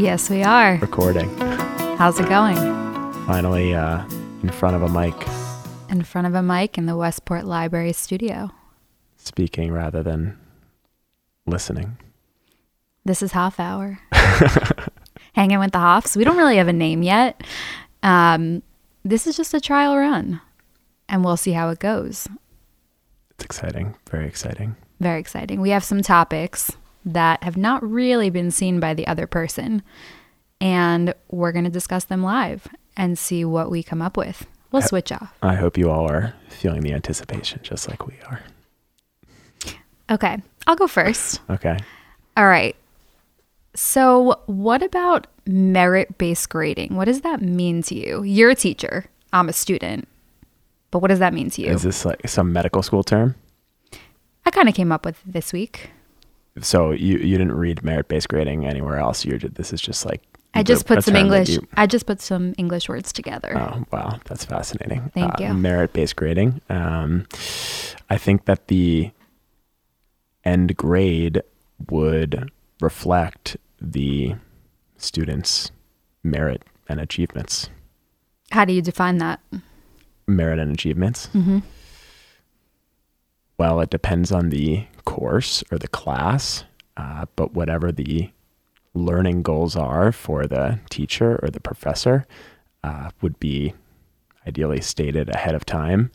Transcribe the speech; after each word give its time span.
Yes, 0.00 0.30
we 0.30 0.42
are. 0.42 0.78
recording. 0.80 1.28
How's 1.98 2.18
it 2.18 2.26
going? 2.26 2.56
Finally, 3.26 3.74
uh, 3.74 4.02
in 4.42 4.48
front 4.48 4.74
of 4.74 4.80
a 4.82 4.88
mic, 4.88 5.14
In 5.90 6.02
front 6.04 6.26
of 6.26 6.34
a 6.34 6.42
mic 6.42 6.78
in 6.78 6.86
the 6.86 6.96
Westport 6.96 7.44
Library 7.44 7.92
studio. 7.92 8.50
speaking 9.18 9.70
rather 9.72 10.02
than 10.02 10.38
listening. 11.44 11.98
This 13.04 13.22
is 13.22 13.32
Half 13.32 13.60
Hour. 13.60 13.98
Hanging 15.34 15.58
with 15.58 15.72
the 15.72 15.78
Hoffs. 15.78 16.16
We 16.16 16.24
don't 16.24 16.38
really 16.38 16.56
have 16.56 16.68
a 16.68 16.72
name 16.72 17.02
yet. 17.02 17.42
Um, 18.02 18.62
this 19.04 19.26
is 19.26 19.36
just 19.36 19.52
a 19.52 19.60
trial 19.60 19.98
run, 19.98 20.40
and 21.10 21.22
we'll 21.22 21.36
see 21.36 21.52
how 21.52 21.68
it 21.68 21.78
goes. 21.78 22.26
It's 23.32 23.44
exciting, 23.44 23.96
very 24.10 24.26
exciting. 24.26 24.76
Very 24.98 25.20
exciting. 25.20 25.60
We 25.60 25.70
have 25.70 25.84
some 25.84 26.00
topics 26.00 26.72
that 27.04 27.42
have 27.42 27.56
not 27.56 27.82
really 27.88 28.30
been 28.30 28.50
seen 28.50 28.80
by 28.80 28.94
the 28.94 29.06
other 29.06 29.26
person, 29.26 29.82
and 30.60 31.14
we're 31.30 31.52
going 31.52 31.64
to 31.64 31.70
discuss 31.70 32.04
them 32.04 32.22
live 32.22 32.68
and 32.96 33.18
see 33.18 33.44
what 33.44 33.70
we 33.70 33.82
come 33.82 34.02
up 34.02 34.16
with. 34.16 34.46
We'll 34.72 34.82
switch 34.82 35.10
off. 35.10 35.36
I 35.42 35.54
hope 35.54 35.76
you 35.76 35.90
all 35.90 36.08
are 36.10 36.34
feeling 36.48 36.82
the 36.82 36.92
anticipation 36.92 37.60
just 37.62 37.88
like 37.88 38.06
we 38.06 38.14
are. 38.28 38.40
Okay, 40.10 40.42
I'll 40.66 40.76
go 40.76 40.86
first. 40.86 41.40
Okay. 41.50 41.78
All 42.36 42.46
right. 42.46 42.76
So, 43.74 44.40
what 44.46 44.82
about 44.82 45.26
merit 45.46 46.16
based 46.18 46.48
grading? 46.48 46.94
What 46.94 47.04
does 47.06 47.20
that 47.22 47.42
mean 47.42 47.82
to 47.84 47.94
you? 47.94 48.22
You're 48.22 48.50
a 48.50 48.54
teacher, 48.54 49.06
I'm 49.32 49.48
a 49.48 49.52
student. 49.52 50.06
But 50.90 51.00
what 51.00 51.08
does 51.08 51.18
that 51.20 51.32
mean 51.34 51.50
to 51.50 51.62
you? 51.62 51.68
Is 51.68 51.82
this 51.82 52.04
like 52.04 52.28
some 52.28 52.52
medical 52.52 52.82
school 52.82 53.02
term? 53.04 53.34
I 54.44 54.50
kind 54.50 54.68
of 54.68 54.74
came 54.74 54.90
up 54.90 55.04
with 55.04 55.20
this 55.24 55.52
week. 55.52 55.90
So 56.62 56.90
you, 56.90 57.18
you 57.18 57.38
didn't 57.38 57.52
read 57.56 57.82
merit 57.82 58.08
based 58.08 58.28
grading 58.28 58.66
anywhere 58.66 58.98
else. 58.98 59.24
You're 59.24 59.38
ju- 59.38 59.48
this 59.48 59.72
is 59.72 59.80
just 59.80 60.04
like 60.06 60.22
I 60.54 60.62
just 60.62 60.86
put 60.86 61.04
some 61.04 61.16
English 61.16 61.48
you- 61.50 61.66
I 61.76 61.86
just 61.86 62.06
put 62.06 62.20
some 62.20 62.54
English 62.58 62.88
words 62.88 63.12
together. 63.12 63.56
Oh 63.56 63.84
wow, 63.92 64.18
that's 64.24 64.44
fascinating. 64.44 65.10
Thank 65.14 65.38
you. 65.40 65.54
Merit 65.54 65.92
based 65.92 66.16
grading. 66.16 66.60
Um, 66.68 67.26
I 68.08 68.16
think 68.18 68.44
that 68.46 68.68
the 68.68 69.10
end 70.44 70.76
grade 70.76 71.42
would 71.90 72.50
reflect 72.80 73.56
the 73.80 74.34
students' 74.96 75.70
merit 76.22 76.62
and 76.88 77.00
achievements. 77.00 77.70
How 78.50 78.64
do 78.64 78.72
you 78.72 78.82
define 78.82 79.18
that? 79.18 79.40
Merit 80.26 80.58
and 80.58 80.72
achievements. 80.72 81.28
Mm-hmm. 81.34 81.60
Well, 83.58 83.80
it 83.80 83.90
depends 83.90 84.32
on 84.32 84.48
the 84.50 84.86
course 85.10 85.64
or 85.72 85.78
the 85.78 85.88
class, 85.88 86.62
uh, 86.96 87.26
but 87.34 87.52
whatever 87.52 87.90
the 87.90 88.30
learning 88.94 89.42
goals 89.42 89.74
are 89.74 90.12
for 90.12 90.46
the 90.46 90.78
teacher 90.88 91.40
or 91.42 91.50
the 91.50 91.58
professor 91.58 92.24
uh, 92.84 93.10
would 93.20 93.38
be 93.40 93.74
ideally 94.46 94.80
stated 94.80 95.28
ahead 95.28 95.56
of 95.56 95.66
time, 95.66 96.12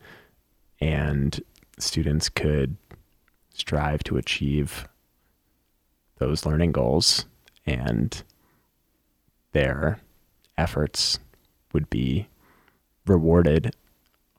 and 0.80 1.42
students 1.78 2.30
could 2.30 2.78
strive 3.54 4.02
to 4.06 4.16
achieve 4.16 4.88
those 6.20 6.46
learning 6.46 6.72
goals, 6.72 7.26
and 7.66 8.24
their 9.52 10.00
efforts 10.58 11.20
would 11.74 11.90
be 11.90 12.30
rewarded 13.06 13.76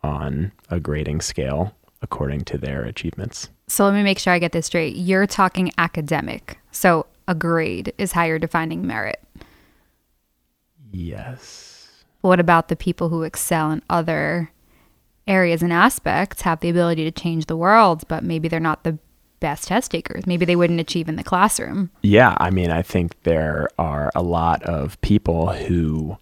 on 0.03 0.51
a 0.71 0.81
grading 0.81 1.21
scale 1.21 1.75
according 2.01 2.41
to 2.41 2.57
their 2.57 2.83
achievements. 2.85 3.51
So 3.69 3.85
let 3.85 3.95
me 3.95 4.03
make 4.03 4.19
sure 4.19 4.33
I 4.33 4.39
get 4.39 4.53
this 4.53 4.67
straight. 4.67 4.95
You're 4.97 5.27
talking 5.27 5.73
academic. 5.77 6.59
So 6.71 7.07
a 7.27 7.35
grade 7.35 7.93
is 7.99 8.13
how 8.13 8.25
you're 8.25 8.39
defining 8.39 8.87
merit. 8.87 9.21
Yes. 10.93 11.89
What 12.21 12.39
about 12.39 12.69
the 12.69 12.77
people 12.77 13.09
who 13.09 13.23
excel 13.25 13.73
in 13.73 13.83
other 13.91 14.53
areas 15.27 15.63
and 15.63 15.73
aspects, 15.73 16.43
have 16.43 16.61
the 16.61 16.69
ability 16.69 17.05
to 17.05 17.11
change 17.11 17.47
the 17.47 17.57
world, 17.57 18.05
but 18.07 18.23
maybe 18.23 18.47
they're 18.47 18.61
not 18.61 18.85
the 18.85 18.99
best 19.41 19.67
test 19.69 19.91
takers? 19.91 20.27
Maybe 20.27 20.45
they 20.45 20.57
wouldn't 20.57 20.81
achieve 20.81 21.09
in 21.09 21.17
the 21.17 21.25
classroom. 21.25 21.91
Yeah, 22.03 22.37
I 22.39 22.51
mean, 22.51 22.71
I 22.71 22.83
think 22.83 23.21
there 23.25 23.69
are 23.79 24.13
a 24.15 24.23
lot 24.23 24.63
of 24.63 25.01
people 25.01 25.53
who 25.53 26.19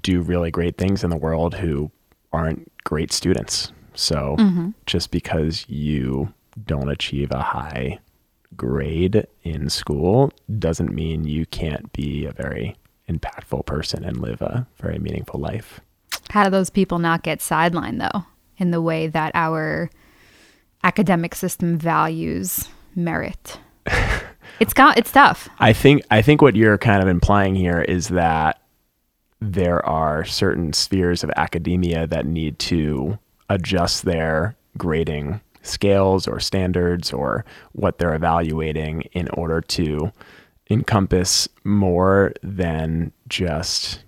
do 0.00 0.22
really 0.22 0.50
great 0.50 0.78
things 0.78 1.04
in 1.04 1.10
the 1.10 1.16
world 1.16 1.54
who 1.54 1.90
aren't 2.32 2.72
great 2.84 3.12
students. 3.12 3.72
So 4.00 4.36
mm-hmm. 4.38 4.70
just 4.86 5.10
because 5.10 5.68
you 5.68 6.32
don't 6.64 6.88
achieve 6.88 7.30
a 7.32 7.42
high 7.42 7.98
grade 8.56 9.26
in 9.42 9.68
school 9.68 10.32
doesn't 10.58 10.94
mean 10.94 11.24
you 11.24 11.44
can't 11.44 11.92
be 11.92 12.24
a 12.24 12.32
very 12.32 12.76
impactful 13.10 13.66
person 13.66 14.02
and 14.02 14.16
live 14.16 14.40
a 14.40 14.66
very 14.78 14.98
meaningful 14.98 15.38
life. 15.38 15.80
How 16.30 16.44
do 16.44 16.50
those 16.50 16.70
people 16.70 16.98
not 16.98 17.22
get 17.22 17.40
sidelined, 17.40 18.00
though, 18.00 18.24
in 18.56 18.70
the 18.70 18.80
way 18.80 19.06
that 19.06 19.32
our 19.34 19.90
academic 20.82 21.34
system 21.34 21.76
values 21.76 22.68
merit? 22.96 23.58
it's 24.60 24.72
got 24.72 24.96
it's 24.96 25.12
tough. 25.12 25.50
I 25.58 25.74
think 25.74 26.02
I 26.10 26.22
think 26.22 26.40
what 26.40 26.56
you're 26.56 26.78
kind 26.78 27.02
of 27.02 27.08
implying 27.08 27.54
here 27.54 27.82
is 27.82 28.08
that 28.08 28.62
there 29.42 29.84
are 29.84 30.24
certain 30.24 30.72
spheres 30.72 31.22
of 31.22 31.30
academia 31.36 32.06
that 32.06 32.24
need 32.24 32.58
to 32.60 33.18
adjust 33.50 34.04
their 34.04 34.56
grading 34.78 35.40
scales 35.62 36.26
or 36.26 36.40
standards 36.40 37.12
or 37.12 37.44
what 37.72 37.98
they're 37.98 38.14
evaluating 38.14 39.02
in 39.12 39.28
order 39.30 39.60
to 39.60 40.10
encompass 40.70 41.48
more 41.64 42.32
than 42.42 43.12
just 43.28 44.04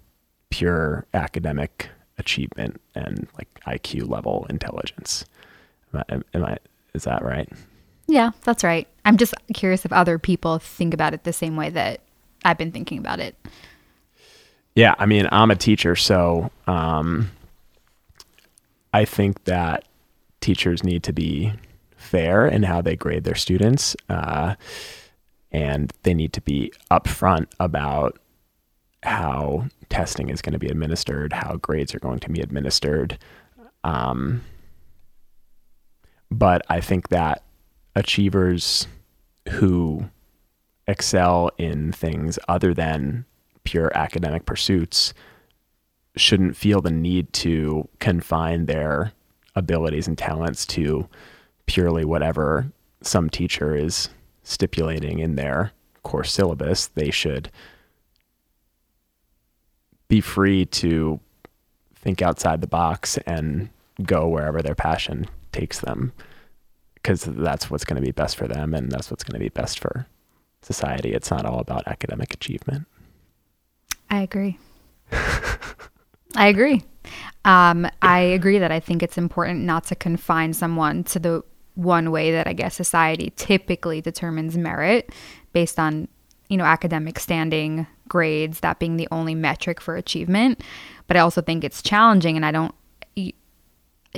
pure 0.48 1.04
academic 1.12 1.90
achievement 2.18 2.80
and 2.94 3.26
like 3.36 3.48
IQ 3.66 4.08
level 4.08 4.46
intelligence. 4.48 5.24
Am 5.92 6.02
I, 6.08 6.22
am 6.34 6.44
I 6.44 6.56
is 6.94 7.04
that 7.04 7.22
right? 7.22 7.48
Yeah, 8.06 8.30
that's 8.42 8.62
right. 8.62 8.86
I'm 9.04 9.16
just 9.16 9.34
curious 9.54 9.84
if 9.84 9.92
other 9.92 10.18
people 10.18 10.58
think 10.58 10.94
about 10.94 11.14
it 11.14 11.24
the 11.24 11.32
same 11.32 11.56
way 11.56 11.70
that 11.70 12.00
I've 12.44 12.58
been 12.58 12.72
thinking 12.72 12.98
about 12.98 13.20
it. 13.20 13.36
Yeah, 14.74 14.94
I 14.98 15.06
mean, 15.06 15.28
I'm 15.32 15.50
a 15.50 15.56
teacher, 15.56 15.96
so 15.96 16.50
um, 16.66 17.30
I 18.92 19.04
think 19.04 19.44
that 19.44 19.88
teachers 20.40 20.84
need 20.84 21.02
to 21.04 21.12
be 21.12 21.52
fair 21.96 22.46
in 22.46 22.64
how 22.64 22.82
they 22.82 22.96
grade 22.96 23.24
their 23.24 23.34
students, 23.34 23.96
uh, 24.08 24.56
and 25.50 25.92
they 26.02 26.14
need 26.14 26.32
to 26.34 26.40
be 26.40 26.72
upfront 26.90 27.46
about 27.60 28.18
how 29.02 29.66
testing 29.88 30.30
is 30.30 30.42
going 30.42 30.52
to 30.52 30.58
be 30.58 30.68
administered, 30.68 31.32
how 31.32 31.56
grades 31.56 31.94
are 31.94 32.00
going 32.00 32.20
to 32.20 32.28
be 32.28 32.40
administered. 32.40 33.18
Um, 33.84 34.42
but 36.30 36.62
I 36.68 36.80
think 36.80 37.08
that 37.08 37.42
achievers 37.94 38.86
who 39.50 40.08
excel 40.86 41.50
in 41.58 41.92
things 41.92 42.38
other 42.48 42.74
than 42.74 43.24
pure 43.64 43.92
academic 43.94 44.46
pursuits 44.46 45.14
shouldn't 46.16 46.56
feel 46.56 46.80
the 46.80 46.90
need 46.90 47.32
to 47.32 47.88
confine 47.98 48.66
their 48.66 49.12
abilities 49.54 50.06
and 50.06 50.16
talents 50.18 50.66
to 50.66 51.08
purely 51.66 52.04
whatever 52.04 52.70
some 53.00 53.30
teacher 53.30 53.74
is 53.74 54.08
stipulating 54.42 55.18
in 55.18 55.36
their 55.36 55.72
course 56.02 56.32
syllabus. 56.32 56.88
They 56.88 57.10
should 57.10 57.50
be 60.08 60.20
free 60.20 60.66
to 60.66 61.20
think 61.94 62.20
outside 62.20 62.60
the 62.60 62.66
box 62.66 63.16
and 63.18 63.70
go 64.02 64.28
wherever 64.28 64.60
their 64.60 64.74
passion 64.74 65.26
takes 65.52 65.80
them 65.80 66.12
because 66.94 67.22
that's 67.24 67.70
what's 67.70 67.84
going 67.84 68.00
to 68.00 68.06
be 68.06 68.12
best 68.12 68.36
for 68.36 68.48
them 68.48 68.74
and 68.74 68.90
that's 68.90 69.10
what's 69.10 69.24
going 69.24 69.34
to 69.34 69.44
be 69.44 69.48
best 69.48 69.78
for 69.78 70.06
society. 70.62 71.12
It's 71.12 71.30
not 71.30 71.44
all 71.44 71.58
about 71.58 71.86
academic 71.86 72.34
achievement. 72.34 72.86
I 74.10 74.22
agree. 74.22 74.58
I 76.36 76.48
agree. 76.48 76.82
Um, 77.44 77.88
I 78.00 78.20
agree 78.20 78.58
that 78.58 78.72
I 78.72 78.80
think 78.80 79.02
it's 79.02 79.18
important 79.18 79.60
not 79.60 79.84
to 79.86 79.94
confine 79.94 80.52
someone 80.52 81.04
to 81.04 81.18
the 81.18 81.42
one 81.74 82.10
way 82.10 82.32
that 82.32 82.46
I 82.46 82.52
guess 82.52 82.74
society 82.74 83.32
typically 83.36 84.00
determines 84.00 84.56
merit 84.56 85.12
based 85.52 85.78
on, 85.78 86.08
you 86.48 86.56
know, 86.56 86.64
academic 86.64 87.18
standing, 87.18 87.86
grades, 88.08 88.60
that 88.60 88.78
being 88.78 88.96
the 88.96 89.08
only 89.10 89.34
metric 89.34 89.80
for 89.80 89.96
achievement. 89.96 90.62
But 91.06 91.16
I 91.16 91.20
also 91.20 91.42
think 91.42 91.64
it's 91.64 91.82
challenging, 91.82 92.36
and 92.36 92.46
I 92.46 92.52
don't 92.52 92.74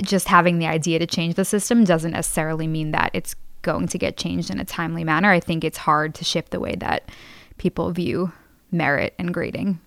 just 0.01 0.27
having 0.27 0.59
the 0.59 0.67
idea 0.67 0.99
to 0.99 1.07
change 1.07 1.35
the 1.35 1.45
system 1.45 1.85
doesn't 1.85 2.11
necessarily 2.11 2.67
mean 2.67 2.91
that 2.91 3.11
it's 3.13 3.35
going 3.61 3.87
to 3.87 3.97
get 3.97 4.17
changed 4.17 4.49
in 4.49 4.59
a 4.59 4.65
timely 4.65 5.03
manner. 5.03 5.31
I 5.31 5.39
think 5.39 5.63
it's 5.63 5.77
hard 5.77 6.13
to 6.15 6.25
shift 6.25 6.51
the 6.51 6.59
way 6.59 6.75
that 6.75 7.09
people 7.57 7.91
view 7.91 8.33
merit 8.71 9.13
and 9.17 9.33
grading. 9.33 9.79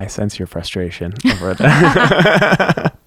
I 0.00 0.06
sense 0.06 0.38
your 0.38 0.46
frustration 0.46 1.14
over 1.32 1.54
that. 1.54 2.94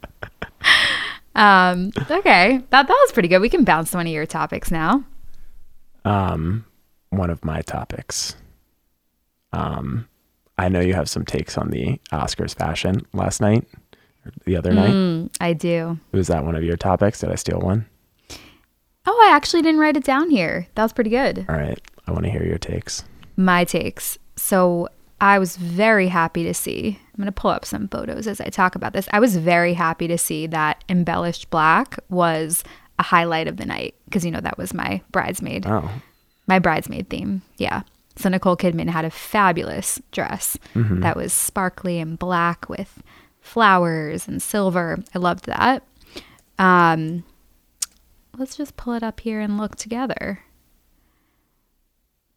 Um, 1.33 1.91
okay, 2.11 2.57
that 2.71 2.87
that 2.87 2.89
was 2.89 3.11
pretty 3.13 3.29
good. 3.29 3.39
We 3.39 3.47
can 3.49 3.63
bounce 3.63 3.91
to 3.91 3.97
one 3.97 4.05
of 4.05 4.11
your 4.11 4.25
topics 4.25 4.69
now. 4.69 5.05
um, 6.03 6.65
one 7.09 7.29
of 7.29 7.43
my 7.45 7.61
topics. 7.61 8.35
Um, 9.53 10.07
I 10.57 10.67
know 10.67 10.81
you 10.81 10.93
have 10.93 11.09
some 11.09 11.23
takes 11.25 11.57
on 11.57 11.69
the 11.69 11.99
Oscars 12.11 12.53
fashion 12.53 13.05
last 13.13 13.39
night, 13.39 13.65
or 14.25 14.31
the 14.45 14.57
other 14.57 14.73
night. 14.73 14.91
Mm, 14.91 15.29
I 15.39 15.53
do. 15.53 15.97
Was 16.11 16.27
that 16.27 16.43
one 16.43 16.55
of 16.55 16.63
your 16.63 16.77
topics? 16.77 17.21
Did 17.21 17.31
I 17.31 17.35
steal 17.35 17.59
one? 17.59 17.85
Oh, 19.05 19.27
I 19.29 19.33
actually 19.35 19.61
didn't 19.61 19.79
write 19.79 19.95
it 19.97 20.03
down 20.03 20.29
here. 20.29 20.67
That 20.75 20.83
was 20.83 20.93
pretty 20.93 21.09
good. 21.09 21.45
All 21.49 21.55
right. 21.55 21.79
I 22.07 22.11
want 22.11 22.25
to 22.25 22.29
hear 22.31 22.43
your 22.45 22.57
takes. 22.59 23.03
My 23.37 23.63
takes. 23.63 24.17
So 24.35 24.89
I 25.21 25.37
was 25.37 25.55
very 25.55 26.07
happy 26.07 26.43
to 26.45 26.53
see. 26.53 26.99
I'm 27.13 27.17
going 27.17 27.27
to 27.27 27.31
pull 27.31 27.51
up 27.51 27.63
some 27.63 27.87
photos 27.87 28.25
as 28.25 28.41
I 28.41 28.45
talk 28.49 28.73
about 28.73 28.93
this. 28.93 29.07
I 29.13 29.19
was 29.19 29.37
very 29.37 29.75
happy 29.75 30.07
to 30.07 30.17
see 30.17 30.47
that 30.47 30.83
embellished 30.89 31.51
black 31.51 31.99
was 32.09 32.63
a 32.97 33.03
highlight 33.03 33.47
of 33.47 33.57
the 33.57 33.65
night 33.65 33.93
because, 34.05 34.25
you 34.25 34.31
know, 34.31 34.41
that 34.41 34.57
was 34.57 34.73
my 34.73 35.01
bridesmaid, 35.11 35.67
Oh, 35.67 35.89
my 36.47 36.57
bridesmaid 36.57 37.09
theme. 37.09 37.43
Yeah. 37.57 37.83
So 38.15 38.29
Nicole 38.29 38.57
Kidman 38.57 38.89
had 38.89 39.05
a 39.05 39.11
fabulous 39.11 40.01
dress 40.11 40.57
that 40.75 41.15
was 41.15 41.31
sparkly 41.31 41.99
and 41.99 42.17
black 42.19 42.67
with 42.67 43.01
flowers 43.41 44.27
and 44.27 44.41
silver. 44.41 45.03
I 45.13 45.19
loved 45.19 45.45
that. 45.45 45.83
Um, 46.57 47.23
let's 48.37 48.57
just 48.57 48.75
pull 48.75 48.93
it 48.93 49.03
up 49.03 49.19
here 49.19 49.39
and 49.39 49.57
look 49.57 49.75
together. 49.75 50.39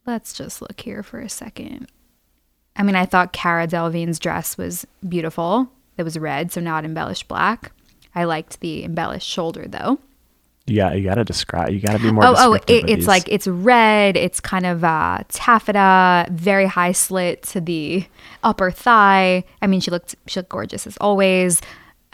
Let's 0.07 0.35
just 0.35 0.61
look 0.61 0.81
here 0.81 1.03
for 1.03 1.21
a 1.21 1.29
second. 1.31 1.89
I 2.77 2.83
mean, 2.83 2.97
I 2.97 3.07
thought 3.07 3.33
Cara 3.33 3.67
Delevingne's 3.67 4.19
dress 4.19 4.59
was 4.59 4.87
beautiful. 5.09 5.71
It 5.97 6.03
was 6.03 6.19
red, 6.19 6.51
so 6.51 6.61
not 6.61 6.85
embellished 6.85 7.29
black. 7.29 7.73
I 8.15 8.25
liked 8.25 8.61
the 8.61 8.85
embellished 8.85 9.29
shoulder 9.29 9.67
though. 9.69 9.99
Yeah, 10.67 10.95
you 10.95 11.05
got 11.05 11.17
to 11.17 11.25
describe. 11.25 11.73
You 11.73 11.81
got 11.81 11.93
to 11.93 11.99
be 11.99 12.11
more. 12.11 12.25
Oh, 12.25 12.35
oh, 12.37 12.53
it, 12.55 12.65
it's 12.69 12.87
these. 12.87 13.07
like 13.07 13.29
it's 13.29 13.47
red. 13.47 14.17
It's 14.17 14.41
kind 14.41 14.65
of 14.65 14.83
uh, 14.83 15.23
taffeta, 15.29 16.27
very 16.33 16.67
high 16.67 16.93
slit 16.93 17.43
to 17.45 17.61
the 17.61 18.07
upper 18.43 18.71
thigh. 18.71 19.45
I 19.61 19.67
mean, 19.67 19.81
she 19.81 19.91
looked 19.91 20.15
she 20.27 20.41
looked 20.41 20.49
gorgeous 20.49 20.87
as 20.87 20.97
always. 21.01 21.61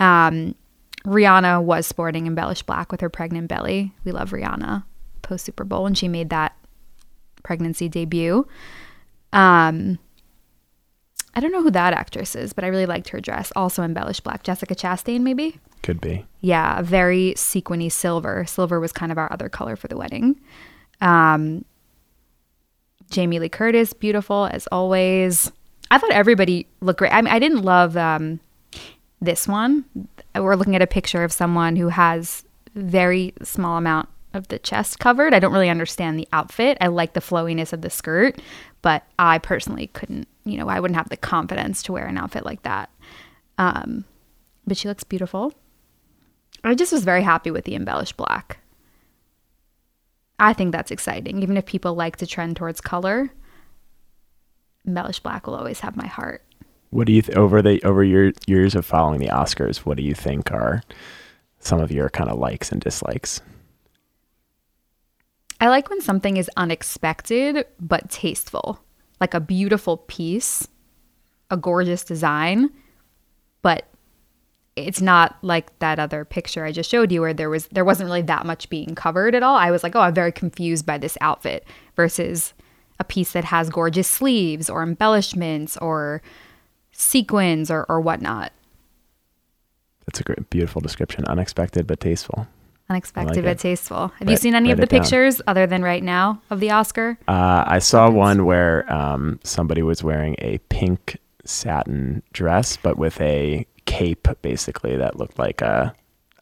Um, 0.00 0.56
Rihanna 1.04 1.62
was 1.62 1.86
sporting 1.86 2.26
embellished 2.26 2.66
black 2.66 2.90
with 2.90 3.00
her 3.02 3.08
pregnant 3.08 3.48
belly. 3.48 3.94
We 4.04 4.10
love 4.10 4.30
Rihanna 4.30 4.82
post 5.22 5.44
Super 5.44 5.64
Bowl, 5.64 5.86
and 5.86 5.96
she 5.96 6.08
made 6.08 6.30
that 6.30 6.56
pregnancy 7.44 7.88
debut. 7.88 8.48
Um, 9.32 10.00
I 11.34 11.40
don't 11.40 11.52
know 11.52 11.62
who 11.62 11.70
that 11.70 11.92
actress 11.92 12.34
is, 12.34 12.52
but 12.52 12.64
I 12.64 12.68
really 12.68 12.86
liked 12.86 13.08
her 13.10 13.20
dress. 13.20 13.52
Also 13.54 13.82
embellished 13.82 14.24
black. 14.24 14.42
Jessica 14.42 14.74
Chastain, 14.74 15.20
maybe. 15.20 15.58
could 15.82 16.00
be. 16.00 16.24
Yeah, 16.40 16.82
very 16.82 17.34
sequiny 17.36 17.88
silver. 17.88 18.44
Silver 18.46 18.80
was 18.80 18.92
kind 18.92 19.12
of 19.12 19.18
our 19.18 19.32
other 19.32 19.48
color 19.48 19.76
for 19.76 19.88
the 19.88 19.96
wedding. 19.96 20.40
Um, 21.00 21.64
Jamie 23.10 23.38
Lee 23.38 23.48
Curtis, 23.48 23.92
beautiful 23.92 24.48
as 24.52 24.66
always. 24.68 25.52
I 25.90 25.98
thought 25.98 26.12
everybody 26.12 26.66
looked 26.80 26.98
great. 26.98 27.12
I 27.12 27.20
mean, 27.22 27.32
I 27.32 27.38
didn't 27.38 27.62
love 27.62 27.96
um, 27.96 28.40
this 29.20 29.48
one. 29.48 29.84
We're 30.34 30.54
looking 30.56 30.76
at 30.76 30.82
a 30.82 30.86
picture 30.86 31.24
of 31.24 31.32
someone 31.32 31.76
who 31.76 31.88
has 31.88 32.44
very 32.74 33.34
small 33.42 33.76
amount 33.76 34.08
of 34.32 34.48
the 34.48 34.58
chest 34.58 34.98
covered. 34.98 35.34
I 35.34 35.38
don't 35.38 35.52
really 35.52 35.70
understand 35.70 36.18
the 36.18 36.28
outfit. 36.32 36.78
I 36.80 36.86
like 36.86 37.14
the 37.14 37.20
flowiness 37.20 37.72
of 37.72 37.82
the 37.82 37.90
skirt, 37.90 38.40
but 38.82 39.04
I 39.18 39.38
personally 39.38 39.88
couldn't. 39.88 40.28
You 40.44 40.58
know, 40.58 40.68
I 40.68 40.80
wouldn't 40.80 40.96
have 40.96 41.08
the 41.08 41.16
confidence 41.16 41.82
to 41.84 41.92
wear 41.92 42.06
an 42.06 42.18
outfit 42.18 42.44
like 42.44 42.62
that. 42.62 42.90
Um, 43.58 44.04
but 44.66 44.76
she 44.76 44.88
looks 44.88 45.04
beautiful. 45.04 45.52
I 46.62 46.74
just 46.74 46.92
was 46.92 47.04
very 47.04 47.22
happy 47.22 47.50
with 47.50 47.64
the 47.64 47.74
embellished 47.74 48.16
black. 48.16 48.58
I 50.38 50.52
think 50.52 50.72
that's 50.72 50.90
exciting. 50.90 51.42
Even 51.42 51.56
if 51.56 51.66
people 51.66 51.94
like 51.94 52.16
to 52.16 52.26
trend 52.26 52.56
towards 52.56 52.80
color, 52.80 53.30
embellished 54.86 55.22
black 55.22 55.46
will 55.46 55.54
always 55.54 55.80
have 55.80 55.96
my 55.96 56.06
heart. 56.06 56.42
What 56.90 57.06
do 57.06 57.12
you 57.12 57.22
th- 57.22 57.36
over 57.36 57.62
the 57.62 57.82
over 57.84 58.02
your 58.02 58.32
years 58.46 58.74
of 58.74 58.84
following 58.84 59.20
the 59.20 59.28
Oscars? 59.28 59.78
What 59.78 59.96
do 59.96 60.02
you 60.02 60.14
think 60.14 60.50
are 60.50 60.82
some 61.60 61.80
of 61.80 61.92
your 61.92 62.08
kind 62.08 62.30
of 62.30 62.38
likes 62.38 62.72
and 62.72 62.80
dislikes? 62.80 63.40
I 65.60 65.68
like 65.68 65.90
when 65.90 66.00
something 66.00 66.38
is 66.38 66.50
unexpected 66.56 67.66
but 67.78 68.10
tasteful, 68.10 68.80
like 69.20 69.34
a 69.34 69.40
beautiful 69.40 69.98
piece, 69.98 70.66
a 71.50 71.56
gorgeous 71.56 72.02
design, 72.02 72.70
but 73.60 73.86
it's 74.74 75.02
not 75.02 75.36
like 75.42 75.78
that 75.80 75.98
other 75.98 76.24
picture 76.24 76.64
I 76.64 76.72
just 76.72 76.90
showed 76.90 77.12
you 77.12 77.20
where 77.20 77.34
there 77.34 77.50
was 77.50 77.66
there 77.68 77.84
wasn't 77.84 78.08
really 78.08 78.22
that 78.22 78.46
much 78.46 78.70
being 78.70 78.94
covered 78.94 79.34
at 79.34 79.42
all. 79.42 79.56
I 79.56 79.70
was 79.70 79.82
like, 79.82 79.94
"Oh, 79.94 80.00
I'm 80.00 80.14
very 80.14 80.32
confused 80.32 80.86
by 80.86 80.96
this 80.96 81.18
outfit." 81.20 81.66
Versus 81.96 82.54
a 82.98 83.04
piece 83.04 83.32
that 83.32 83.44
has 83.44 83.68
gorgeous 83.68 84.08
sleeves 84.08 84.70
or 84.70 84.82
embellishments 84.82 85.76
or 85.78 86.22
sequins 86.92 87.70
or, 87.70 87.84
or 87.88 88.00
whatnot. 88.00 88.52
That's 90.06 90.20
a 90.20 90.24
great, 90.24 90.50
beautiful 90.50 90.80
description. 90.80 91.24
Unexpected 91.24 91.86
but 91.86 92.00
tasteful. 92.00 92.46
Unexpected 92.90 93.38
it. 93.38 93.42
but 93.44 93.58
tasteful. 93.60 94.08
Have 94.18 94.28
you 94.28 94.36
seen 94.36 94.54
any 94.54 94.70
of 94.72 94.76
the 94.76 94.82
it 94.82 94.88
down. 94.90 95.00
pictures 95.00 95.40
other 95.46 95.66
than 95.66 95.82
right 95.82 96.02
now 96.02 96.42
of 96.50 96.60
the 96.60 96.70
Oscar? 96.72 97.16
Uh, 97.28 97.64
I 97.66 97.78
saw 97.78 98.10
one 98.10 98.44
where 98.44 98.92
um, 98.92 99.38
somebody 99.44 99.80
was 99.82 100.02
wearing 100.02 100.34
a 100.40 100.58
pink 100.68 101.16
satin 101.44 102.22
dress, 102.32 102.76
but 102.76 102.98
with 102.98 103.20
a 103.20 103.64
cape, 103.86 104.28
basically 104.42 104.96
that 104.96 105.16
looked 105.16 105.38
like 105.38 105.62
a 105.62 105.94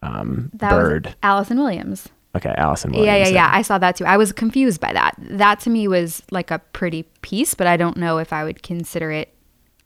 um, 0.03 0.50
That 0.55 0.71
bird. 0.71 1.06
was 1.06 1.15
Allison 1.23 1.59
Williams. 1.59 2.09
okay, 2.35 2.55
Allison 2.56 2.93
Yeah, 2.95 3.00
Williams. 3.00 3.19
yeah, 3.19 3.25
then. 3.25 3.35
yeah. 3.35 3.50
I 3.53 3.62
saw 3.62 3.79
that 3.79 3.97
too. 3.97 4.05
I 4.06 4.17
was 4.17 4.33
confused 4.33 4.81
by 4.81 4.93
that. 4.95 5.15
That 5.19 5.61
to 5.61 5.71
me 5.71 5.87
was 5.87 6.23
like 6.31 6.50
a 6.50 6.59
pretty 6.73 7.03
piece, 7.23 7.55
but 7.55 7.67
I 7.67 7.77
don't 7.77 7.97
know 7.99 8.19
if 8.19 8.33
I 8.33 8.45
would 8.45 8.62
consider 8.62 9.11
it. 9.11 9.35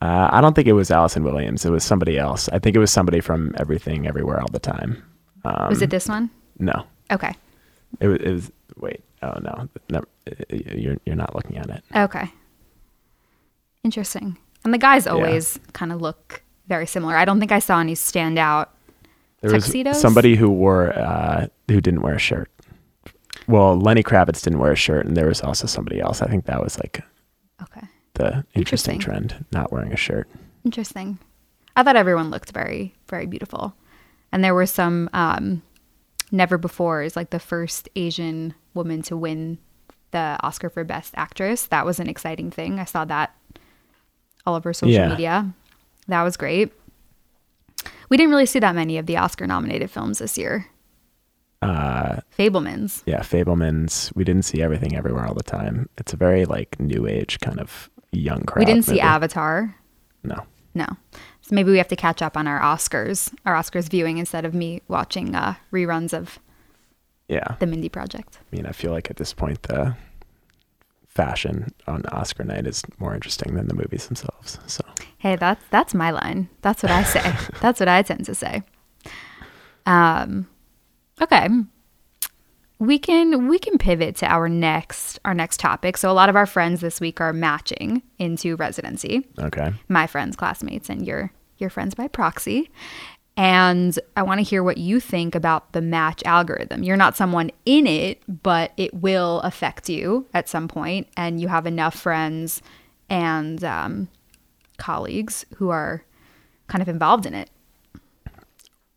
Uh, 0.00 0.29
I 0.32 0.41
don't 0.41 0.55
think 0.55 0.67
it 0.69 0.73
was 0.73 0.91
Allison 0.91 1.23
Williams. 1.25 1.64
It 1.64 1.70
was 1.70 1.85
somebody 1.85 2.19
else. 2.19 2.49
I 2.50 2.59
think 2.59 2.75
it 2.76 2.81
was 2.81 2.91
somebody 2.91 3.20
from 3.20 3.55
Everything 3.59 4.06
Everywhere 4.06 4.41
All 4.41 4.49
the 4.50 4.59
Time. 4.59 5.03
Um, 5.44 5.69
Was 5.69 5.82
it 5.82 5.91
this 5.91 6.09
one? 6.09 6.31
No, 6.62 6.87
Okay. 7.11 7.35
it 8.00 8.06
was. 8.06 8.19
It 8.20 8.31
was 8.32 8.53
wait. 8.76 9.03
Oh 9.23 9.38
no, 9.43 9.69
never, 9.91 10.06
you're 10.50 10.97
you're 11.05 11.17
not 11.17 11.35
looking 11.35 11.56
at 11.59 11.69
it. 11.69 11.82
Okay. 11.94 12.31
Interesting. 13.85 14.38
And 14.64 14.73
the 14.73 14.79
guys 14.79 15.06
always 15.06 15.59
kind 15.73 15.93
of 15.93 16.00
look 16.00 16.43
very 16.69 16.87
similar. 16.87 17.17
I 17.17 17.25
don't 17.25 17.41
think 17.41 17.53
I 17.53 17.59
saw 17.59 17.81
any 17.81 17.94
stand 17.97 18.38
out. 18.38 18.70
There 19.41 19.50
Tuxedos? 19.50 19.94
was 19.94 20.00
somebody 20.00 20.37
who 20.37 20.49
wore 20.50 20.93
uh, 20.97 21.49
who 21.69 21.81
didn't 21.81 22.03
wear 22.03 22.14
a 22.14 22.19
shirt. 22.19 22.49
Well, 23.49 23.76
Lenny 23.76 24.04
Kravitz 24.04 24.42
didn't 24.45 24.61
wear 24.61 24.71
a 24.73 24.76
shirt, 24.76 25.04
and 25.04 25.16
there 25.16 25.26
was 25.26 25.40
also 25.40 25.66
somebody 25.66 26.00
else. 26.00 26.23
I 26.23 26.28
think 26.28 26.45
that 26.47 26.62
was 26.62 26.78
like 26.78 27.02
Okay. 27.61 27.87
the 28.14 28.45
interesting 28.54 28.95
Interesting. 28.95 28.99
trend, 29.00 29.45
not 29.52 29.73
wearing 29.73 29.92
a 29.92 29.97
shirt. 29.97 30.28
Interesting. 30.64 31.19
I 31.75 31.83
thought 31.83 31.97
everyone 31.97 32.31
looked 32.31 32.52
very, 32.52 32.95
very 33.09 33.26
beautiful. 33.26 33.75
And 34.31 34.45
there 34.45 34.54
were 34.54 34.66
some 34.66 35.11
um, 35.12 35.62
never 36.32 36.58
before 36.58 37.02
is 37.02 37.14
like 37.14 37.30
the 37.30 37.38
first 37.38 37.88
Asian 37.94 38.54
woman 38.74 39.02
to 39.02 39.16
win 39.16 39.58
the 40.10 40.36
Oscar 40.42 40.68
for 40.70 40.82
Best 40.84 41.14
Actress. 41.16 41.66
That 41.66 41.86
was 41.86 42.00
an 42.00 42.08
exciting 42.08 42.50
thing. 42.50 42.78
I 42.80 42.84
saw 42.84 43.04
that 43.04 43.34
all 44.46 44.54
over 44.56 44.72
social 44.72 44.92
Yeah. 44.92 45.08
media. 45.08 45.52
That 46.08 46.22
was 46.22 46.36
great. 46.36 46.72
We 48.08 48.16
didn't 48.16 48.30
really 48.30 48.46
see 48.46 48.58
that 48.58 48.74
many 48.74 48.98
of 48.98 49.06
the 49.06 49.16
Oscar 49.16 49.46
nominated 49.46 49.90
films 49.90 50.18
this 50.18 50.36
year. 50.36 50.66
Uh, 51.62 52.16
Fabelmans. 52.36 53.02
yeah, 53.06 53.20
Fabelmans. 53.20 54.14
We 54.16 54.24
didn't 54.24 54.42
see 54.42 54.60
everything 54.62 54.96
everywhere 54.96 55.26
all 55.26 55.34
the 55.34 55.44
time. 55.44 55.88
It's 55.96 56.12
a 56.12 56.16
very 56.16 56.44
like 56.44 56.78
new 56.80 57.06
age 57.06 57.38
kind 57.40 57.60
of 57.60 57.88
young 58.10 58.40
crowd. 58.42 58.58
we 58.60 58.64
didn't 58.64 58.84
see 58.84 58.92
movie. 58.92 59.00
Avatar. 59.02 59.74
No. 60.24 60.44
No. 60.74 60.86
So 61.42 61.54
maybe 61.54 61.70
we 61.72 61.78
have 61.78 61.88
to 61.88 61.96
catch 61.96 62.22
up 62.22 62.37
on 62.37 62.46
our 62.46 62.61
Oscars, 62.61 63.34
our 63.44 63.54
Oscars 63.54 63.88
viewing 63.88 64.18
instead 64.18 64.44
of 64.44 64.54
me 64.54 64.80
watching 64.88 65.34
uh, 65.34 65.54
reruns 65.72 66.12
of 66.12 66.38
Yeah. 67.28 67.56
The 67.58 67.66
Mindy 67.66 67.88
Project. 67.88 68.38
I 68.52 68.56
mean, 68.56 68.66
I 68.66 68.72
feel 68.72 68.92
like 68.92 69.11
at 69.11 69.16
this 69.16 69.32
point 69.32 69.62
the 69.64 69.96
fashion 71.08 71.75
on 71.87 72.06
Oscar 72.06 72.44
night 72.44 72.66
is 72.66 72.82
more 72.99 73.14
interesting 73.14 73.54
than 73.54 73.66
the 73.68 73.75
movies 73.75 74.06
themselves. 74.06 74.58
So 74.66 74.82
Hey, 75.18 75.37
that's 75.37 75.64
that's 75.70 75.94
my 75.94 76.11
line. 76.11 76.49
That's 76.62 76.82
what 76.82 76.90
I 76.90 77.02
say. 77.02 77.34
that's 77.61 77.78
what 77.80 77.88
I 77.88 78.02
tend 78.02 78.25
to 78.26 78.34
say. 78.34 78.62
Um, 79.84 80.49
okay, 81.20 81.49
we 82.82 82.98
can 82.98 83.46
we 83.46 83.60
can 83.60 83.78
pivot 83.78 84.16
to 84.16 84.26
our 84.26 84.48
next 84.48 85.20
our 85.24 85.34
next 85.34 85.60
topic. 85.60 85.96
So 85.96 86.10
a 86.10 86.12
lot 86.12 86.28
of 86.28 86.34
our 86.34 86.46
friends 86.46 86.80
this 86.80 87.00
week 87.00 87.20
are 87.20 87.32
matching 87.32 88.02
into 88.18 88.56
residency. 88.56 89.24
okay. 89.38 89.72
My 89.88 90.08
friends, 90.08 90.34
classmates, 90.34 90.90
and 90.90 91.06
your 91.06 91.30
your 91.58 91.70
friends 91.70 91.94
by 91.94 92.08
proxy. 92.08 92.70
And 93.36 93.96
I 94.16 94.24
want 94.24 94.40
to 94.40 94.42
hear 94.42 94.64
what 94.64 94.78
you 94.78 94.98
think 94.98 95.36
about 95.36 95.72
the 95.72 95.80
match 95.80 96.22
algorithm. 96.24 96.82
You're 96.82 96.96
not 96.96 97.16
someone 97.16 97.52
in 97.64 97.86
it, 97.86 98.20
but 98.42 98.72
it 98.76 98.92
will 98.92 99.40
affect 99.40 99.88
you 99.88 100.26
at 100.34 100.48
some 100.48 100.66
point, 100.66 101.06
and 101.16 101.40
you 101.40 101.46
have 101.46 101.66
enough 101.66 101.94
friends 101.94 102.62
and 103.08 103.62
um, 103.62 104.08
colleagues 104.76 105.46
who 105.56 105.70
are 105.70 106.04
kind 106.66 106.82
of 106.82 106.88
involved 106.88 107.26
in 107.26 107.32
it. 107.32 107.48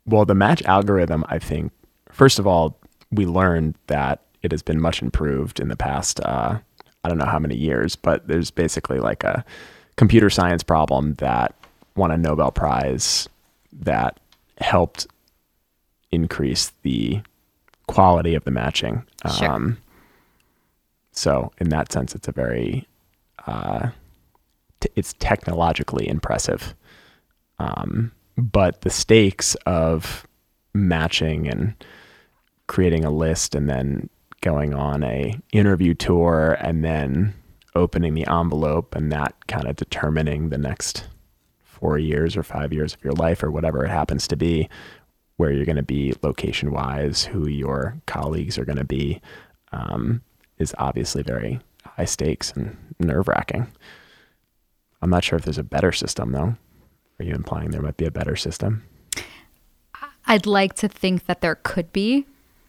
Well, 0.08 0.26
the 0.26 0.36
match 0.36 0.64
algorithm, 0.64 1.24
I 1.30 1.38
think, 1.38 1.72
first 2.12 2.40
of 2.40 2.48
all, 2.48 2.78
we 3.16 3.26
learned 3.26 3.76
that 3.88 4.22
it 4.44 4.52
has 4.52 4.62
been 4.62 4.80
much 4.80 5.02
improved 5.02 5.60
in 5.60 5.70
the 5.70 5.76
past 5.76 6.20
uh, 6.22 6.60
I 7.06 7.08
don't 7.08 7.20
know 7.20 7.26
how 7.26 7.38
many 7.38 7.56
years, 7.56 7.96
but 7.96 8.28
there's 8.28 8.50
basically 8.50 9.00
like 9.00 9.24
a 9.24 9.46
computer 9.96 10.32
science 10.32 10.64
problem 10.64 11.14
that 11.16 11.54
won 11.96 12.10
a 12.10 12.18
Nobel 12.18 12.52
Prize 12.52 13.30
that 13.72 14.20
helped 14.58 15.06
increase 16.10 16.72
the 16.82 17.22
quality 17.88 18.34
of 18.34 18.44
the 18.44 18.50
matching. 18.50 19.06
Sure. 19.38 19.52
Um, 19.52 19.78
so 21.12 21.52
in 21.60 21.70
that 21.70 21.92
sense, 21.92 22.16
it's 22.16 22.28
a 22.28 22.32
very, 22.32 22.88
uh, 23.46 23.90
t- 24.80 24.90
it's 24.96 25.14
technologically 25.20 26.08
impressive. 26.08 26.74
Um, 27.60 28.12
but 28.36 28.82
the 28.82 28.90
stakes 28.90 29.54
of 29.68 30.26
matching 30.74 31.48
and 31.48 31.76
creating 32.68 33.06
a 33.06 33.12
list 33.12 33.56
and 33.56 33.70
then 33.70 34.10
going 34.42 34.74
on 34.74 35.04
a 35.04 35.40
interview 35.52 35.94
tour 35.94 36.58
and 36.60 36.84
then 36.84 37.34
opening 37.76 38.14
the 38.14 38.28
envelope 38.28 38.96
and 38.96 39.12
that 39.12 39.36
kind 39.48 39.68
of 39.68 39.76
determining 39.76 40.50
the 40.50 40.58
next 40.58 41.08
four 41.64 41.98
years 41.98 42.38
or 42.38 42.44
five 42.44 42.72
years 42.72 42.94
of 42.94 43.04
your 43.04 43.14
life 43.14 43.44
or 43.44 43.52
whatever 43.52 43.84
it 43.84 43.90
happens 43.90 44.28
to 44.28 44.36
be 44.36 44.70
where 45.38 45.52
you're 45.52 45.66
going 45.66 45.76
to 45.76 45.84
be 45.84 46.14
location 46.22 46.72
wise 46.72 47.26
who 47.26 47.48
your 47.48 47.98
colleagues 48.06 48.58
are 48.58 48.66
going 48.66 48.78
to 48.78 48.86
be 48.86 49.20
um, 49.74 50.22
is 50.58 50.74
obviously 50.78 51.22
very 51.22 51.60
high 51.84 52.06
stakes 52.06 52.52
and 52.54 52.78
nerve 53.00 53.28
wracking 53.28 53.68
i'm 55.02 55.10
not 55.10 55.24
sure 55.24 55.38
if 55.38 55.44
there's 55.44 55.58
a 55.58 55.64
better 55.64 55.92
system 55.92 56.32
though. 56.32 56.56
Are 57.20 57.24
you 57.24 57.34
implying 57.34 57.72
there 57.72 57.82
might 57.82 57.98
be 57.98 58.06
a 58.06 58.12
better 58.12 58.36
system? 58.36 58.84
I'd 60.28 60.46
like 60.46 60.74
to 60.76 60.88
think 60.88 61.26
that 61.28 61.42
there 61.42 61.56
could 61.56 61.94
be 61.94 62.26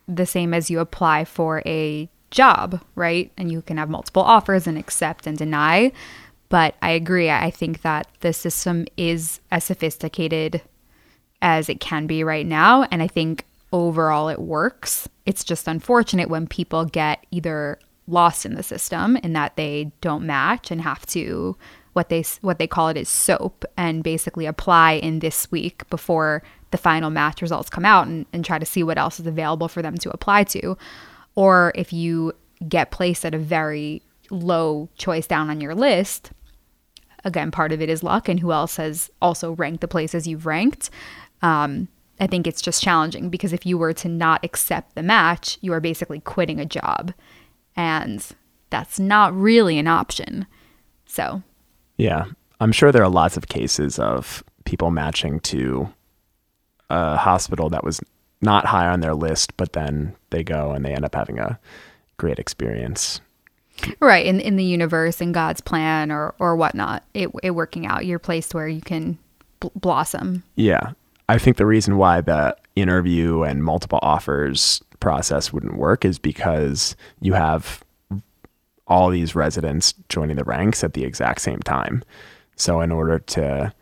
the 0.08 0.26
same 0.26 0.54
as 0.54 0.70
you 0.70 0.80
apply 0.80 1.24
for 1.24 1.62
a 1.66 2.08
job, 2.30 2.80
right? 2.94 3.30
And 3.36 3.50
you 3.50 3.62
can 3.62 3.76
have 3.76 3.90
multiple 3.90 4.22
offers 4.22 4.66
and 4.66 4.78
accept 4.78 5.26
and 5.26 5.36
deny. 5.36 5.92
But 6.48 6.76
I 6.80 6.90
agree. 6.90 7.30
I 7.30 7.50
think 7.50 7.82
that 7.82 8.06
the 8.20 8.32
system 8.32 8.86
is 8.96 9.40
as 9.50 9.64
sophisticated 9.64 10.62
as 11.42 11.68
it 11.68 11.80
can 11.80 12.06
be 12.06 12.22
right 12.22 12.46
now. 12.46 12.84
And 12.84 13.02
I 13.02 13.08
think 13.08 13.44
overall 13.72 14.28
it 14.28 14.38
works. 14.38 15.08
It's 15.26 15.44
just 15.44 15.66
unfortunate 15.66 16.28
when 16.28 16.46
people 16.46 16.84
get 16.84 17.26
either 17.30 17.78
lost 18.06 18.46
in 18.46 18.54
the 18.54 18.62
system 18.62 19.16
in 19.16 19.32
that 19.32 19.56
they 19.56 19.90
don't 20.00 20.24
match 20.24 20.70
and 20.70 20.80
have 20.80 21.04
to 21.06 21.56
what 21.92 22.08
they 22.08 22.22
what 22.42 22.58
they 22.58 22.66
call 22.66 22.88
it 22.88 22.96
is 22.96 23.08
soap 23.08 23.64
and 23.76 24.04
basically 24.04 24.46
apply 24.46 24.92
in 24.92 25.18
this 25.20 25.50
week 25.50 25.88
before 25.88 26.42
the 26.70 26.78
final 26.78 27.10
match 27.10 27.42
results 27.42 27.70
come 27.70 27.84
out 27.84 28.06
and, 28.06 28.26
and 28.32 28.44
try 28.44 28.58
to 28.58 28.66
see 28.66 28.82
what 28.82 28.98
else 28.98 29.20
is 29.20 29.26
available 29.26 29.68
for 29.68 29.82
them 29.82 29.96
to 29.98 30.10
apply 30.10 30.44
to. 30.44 30.76
Or 31.34 31.72
if 31.74 31.92
you 31.92 32.32
get 32.68 32.90
placed 32.90 33.24
at 33.24 33.34
a 33.34 33.38
very 33.38 34.02
low 34.30 34.88
choice 34.96 35.26
down 35.26 35.50
on 35.50 35.60
your 35.60 35.74
list 35.74 36.32
again 37.24 37.50
part 37.50 37.72
of 37.72 37.82
it 37.82 37.90
is 37.90 38.02
luck 38.02 38.28
and 38.28 38.40
who 38.40 38.52
else 38.52 38.76
has 38.76 39.10
also 39.20 39.52
ranked 39.52 39.80
the 39.80 39.88
places 39.88 40.26
you've 40.26 40.46
ranked? 40.46 40.90
Um, 41.42 41.88
i 42.18 42.26
think 42.26 42.46
it's 42.46 42.62
just 42.62 42.82
challenging 42.82 43.28
because 43.28 43.52
if 43.52 43.66
you 43.66 43.76
were 43.76 43.92
to 43.92 44.08
not 44.08 44.42
accept 44.42 44.94
the 44.94 45.02
match 45.02 45.58
you 45.60 45.72
are 45.72 45.80
basically 45.80 46.20
quitting 46.20 46.58
a 46.58 46.64
job. 46.64 47.12
And 47.76 48.26
that's 48.70 48.98
not 48.98 49.36
really 49.36 49.78
an 49.78 49.86
option. 49.86 50.46
So 51.04 51.42
Yeah. 51.98 52.24
I'm 52.58 52.72
sure 52.72 52.90
there 52.90 53.02
are 53.02 53.10
lots 53.10 53.36
of 53.36 53.48
cases 53.48 53.98
of 53.98 54.42
people 54.64 54.90
matching 54.90 55.40
to 55.40 55.92
a 56.90 57.16
hospital 57.16 57.70
that 57.70 57.84
was 57.84 58.00
not 58.42 58.66
high 58.66 58.86
on 58.86 59.00
their 59.00 59.14
list, 59.14 59.56
but 59.56 59.72
then 59.72 60.14
they 60.30 60.42
go 60.44 60.72
and 60.72 60.84
they 60.84 60.92
end 60.92 61.04
up 61.04 61.14
having 61.14 61.38
a 61.38 61.58
great 62.16 62.38
experience. 62.38 63.20
right 64.00 64.24
in, 64.24 64.40
in 64.40 64.56
the 64.56 64.64
universe 64.64 65.20
in 65.20 65.32
god's 65.32 65.60
plan 65.60 66.10
or 66.10 66.34
or 66.38 66.56
whatnot 66.56 67.02
it, 67.12 67.28
it 67.42 67.50
working 67.50 67.86
out 67.86 68.06
you're 68.06 68.18
placed 68.18 68.54
where 68.54 68.66
you 68.66 68.80
can 68.80 69.18
bl- 69.60 69.68
blossom 69.76 70.42
Yeah. 70.54 70.92
I 71.28 71.36
think 71.38 71.56
the 71.58 71.66
reason 71.66 71.96
why 71.98 72.20
the 72.22 72.56
interview 72.76 73.42
and 73.42 73.64
multiple 73.64 73.98
offers 74.00 74.80
process 75.00 75.52
wouldn't 75.52 75.76
work 75.76 76.04
is 76.04 76.18
because 76.20 76.94
you 77.20 77.32
have 77.34 77.82
all 78.86 79.10
these 79.10 79.34
residents 79.34 79.92
joining 80.08 80.36
the 80.36 80.44
ranks 80.44 80.84
at 80.84 80.94
the 80.94 81.04
exact 81.04 81.40
same 81.40 81.58
time. 81.60 82.04
So 82.54 82.80
in 82.80 82.92
order 82.92 83.18
to 83.18 83.72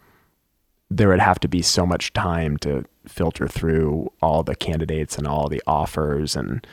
there 0.96 1.08
would 1.08 1.20
have 1.20 1.40
to 1.40 1.48
be 1.48 1.60
so 1.60 1.84
much 1.84 2.12
time 2.12 2.56
to 2.58 2.84
filter 3.06 3.48
through 3.48 4.10
all 4.22 4.44
the 4.44 4.54
candidates 4.54 5.18
and 5.18 5.26
all 5.26 5.48
the 5.48 5.62
offers 5.66 6.36
and 6.36 6.64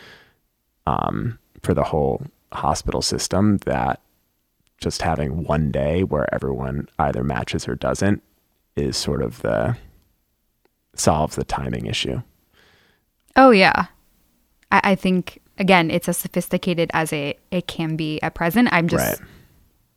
um, 0.85 1.39
for 1.63 1.73
the 1.73 1.85
whole 1.85 2.21
hospital 2.53 3.01
system 3.01 3.57
that 3.65 3.99
just 4.77 5.01
having 5.01 5.43
one 5.43 5.71
day 5.71 6.03
where 6.03 6.31
everyone 6.33 6.87
either 6.99 7.23
matches 7.23 7.67
or 7.67 7.75
doesn't 7.75 8.21
is 8.75 8.95
sort 8.95 9.21
of 9.23 9.41
the 9.41 9.75
solves 10.95 11.35
the 11.35 11.43
timing 11.43 11.85
issue. 11.87 12.21
oh 13.35 13.49
yeah 13.51 13.85
I, 14.71 14.81
I 14.83 14.95
think 14.95 15.41
again 15.57 15.89
it's 15.89 16.07
as 16.09 16.17
sophisticated 16.17 16.91
as 16.93 17.11
it, 17.11 17.39
it 17.49 17.65
can 17.67 17.95
be 17.95 18.21
at 18.21 18.35
present 18.35 18.69
i'm 18.71 18.87
just 18.87 19.19
Right. 19.19 19.29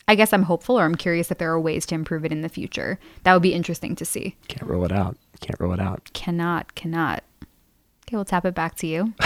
I 0.08 0.14
guess 0.14 0.32
i'm 0.32 0.44
hopeful 0.44 0.78
or 0.78 0.84
i'm 0.84 0.94
curious 0.94 1.30
if 1.30 1.38
there 1.38 1.50
are 1.50 1.60
ways 1.60 1.86
to 1.86 1.94
improve 1.94 2.24
it 2.24 2.32
in 2.32 2.42
the 2.42 2.48
future 2.48 2.98
that 3.22 3.32
would 3.32 3.42
be 3.42 3.54
interesting 3.54 3.94
to 3.96 4.04
see 4.04 4.36
Can't 4.48 4.68
rule 4.68 4.84
it 4.84 4.92
out. 4.92 5.16
Can't 5.40 5.58
rule 5.60 5.72
it 5.72 5.80
out. 5.80 6.10
cannot 6.12 6.74
cannot 6.74 7.22
okay 8.06 8.16
we'll 8.16 8.24
tap 8.24 8.44
it 8.44 8.54
back 8.54 8.74
to 8.76 8.86
you 8.86 9.14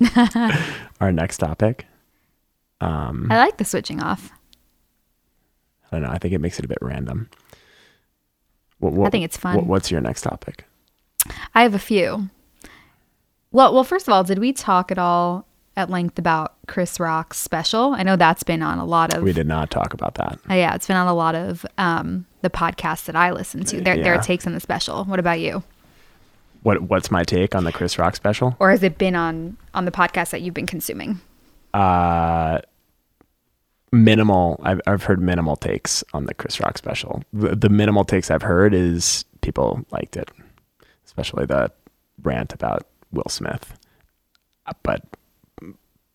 Our 1.00 1.12
next 1.12 1.38
topic. 1.38 1.86
Um, 2.80 3.28
i 3.30 3.38
like 3.38 3.56
the 3.56 3.64
switching 3.64 4.02
off 4.02 4.30
I 5.90 5.96
don't 5.96 6.02
know. 6.02 6.10
I 6.10 6.18
think 6.18 6.34
it 6.34 6.40
makes 6.40 6.58
it 6.58 6.64
a 6.64 6.68
bit 6.68 6.78
random. 6.82 7.30
What, 8.78 8.92
what, 8.92 9.06
I 9.06 9.10
think 9.10 9.24
it's 9.24 9.36
fun. 9.36 9.54
What, 9.54 9.66
what's 9.66 9.90
your 9.90 10.00
next 10.00 10.22
topic? 10.22 10.64
I 11.54 11.62
have 11.62 11.74
a 11.74 11.78
few. 11.78 12.28
Well, 13.52 13.72
well, 13.72 13.84
first 13.84 14.08
of 14.08 14.12
all, 14.12 14.24
did 14.24 14.40
we 14.40 14.52
talk 14.52 14.90
at 14.90 14.98
all 14.98 15.46
at 15.76 15.90
length 15.90 16.18
about 16.18 16.54
Chris 16.66 16.98
Rock's 16.98 17.38
special? 17.38 17.94
I 17.94 18.02
know 18.02 18.16
that's 18.16 18.42
been 18.42 18.62
on 18.62 18.78
a 18.78 18.84
lot 18.84 19.14
of 19.14 19.22
We 19.22 19.32
did 19.32 19.46
not 19.46 19.70
talk 19.70 19.92
about 19.92 20.14
that. 20.14 20.38
Uh, 20.48 20.54
yeah, 20.54 20.74
it's 20.74 20.86
been 20.86 20.96
on 20.96 21.06
a 21.06 21.14
lot 21.14 21.34
of 21.34 21.66
um, 21.78 22.26
the 22.42 22.50
podcasts 22.50 23.04
that 23.04 23.16
I 23.16 23.30
listen 23.32 23.64
to. 23.64 23.80
Their 23.80 23.96
their 23.96 24.18
takes 24.18 24.46
on 24.46 24.52
the 24.54 24.60
special. 24.60 25.04
What 25.04 25.18
about 25.18 25.40
you? 25.40 25.62
What 26.62 26.82
What's 26.82 27.10
my 27.10 27.22
take 27.22 27.54
on 27.54 27.64
the 27.64 27.72
Chris 27.72 27.98
Rock 27.98 28.16
special? 28.16 28.56
Or 28.58 28.70
has 28.70 28.82
it 28.82 28.98
been 28.98 29.14
on 29.14 29.56
on 29.74 29.84
the 29.84 29.90
podcast 29.92 30.30
that 30.30 30.42
you've 30.42 30.54
been 30.54 30.66
consuming? 30.66 31.20
Uh, 31.74 32.60
minimal. 33.92 34.60
I've 34.62 34.80
I've 34.86 35.02
heard 35.04 35.20
minimal 35.20 35.56
takes 35.56 36.02
on 36.12 36.24
the 36.24 36.34
Chris 36.34 36.58
Rock 36.60 36.78
special. 36.78 37.22
The, 37.32 37.54
the 37.54 37.68
minimal 37.68 38.04
takes 38.04 38.30
I've 38.30 38.42
heard 38.42 38.74
is 38.74 39.24
people 39.42 39.84
liked 39.90 40.16
it, 40.16 40.30
especially 41.04 41.46
the 41.46 41.70
rant 42.22 42.52
about 42.52 42.86
Will 43.12 43.28
Smith. 43.28 43.78
Uh, 44.66 44.72
But 44.82 45.02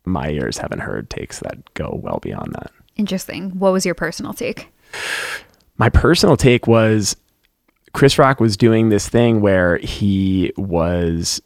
my 0.06 0.30
ears 0.30 0.58
haven't 0.58 0.80
heard 0.80 1.10
takes 1.10 1.40
that 1.40 1.74
go 1.74 2.00
well 2.02 2.20
beyond 2.22 2.54
that. 2.54 2.72
Interesting. 2.96 3.52
What 3.60 3.72
was 3.74 3.86
your 3.86 3.96
personal 3.96 4.34
take? 4.34 4.68
my 5.78 5.90
personal 5.90 6.36
take 6.38 6.68
was 6.68 7.16
Chris 7.94 8.18
Rock 8.20 8.40
was 8.40 8.56
doing 8.58 8.90
this 8.90 9.08
thing 9.10 9.42
where 9.42 9.78
he 9.78 10.52
was 10.58 11.42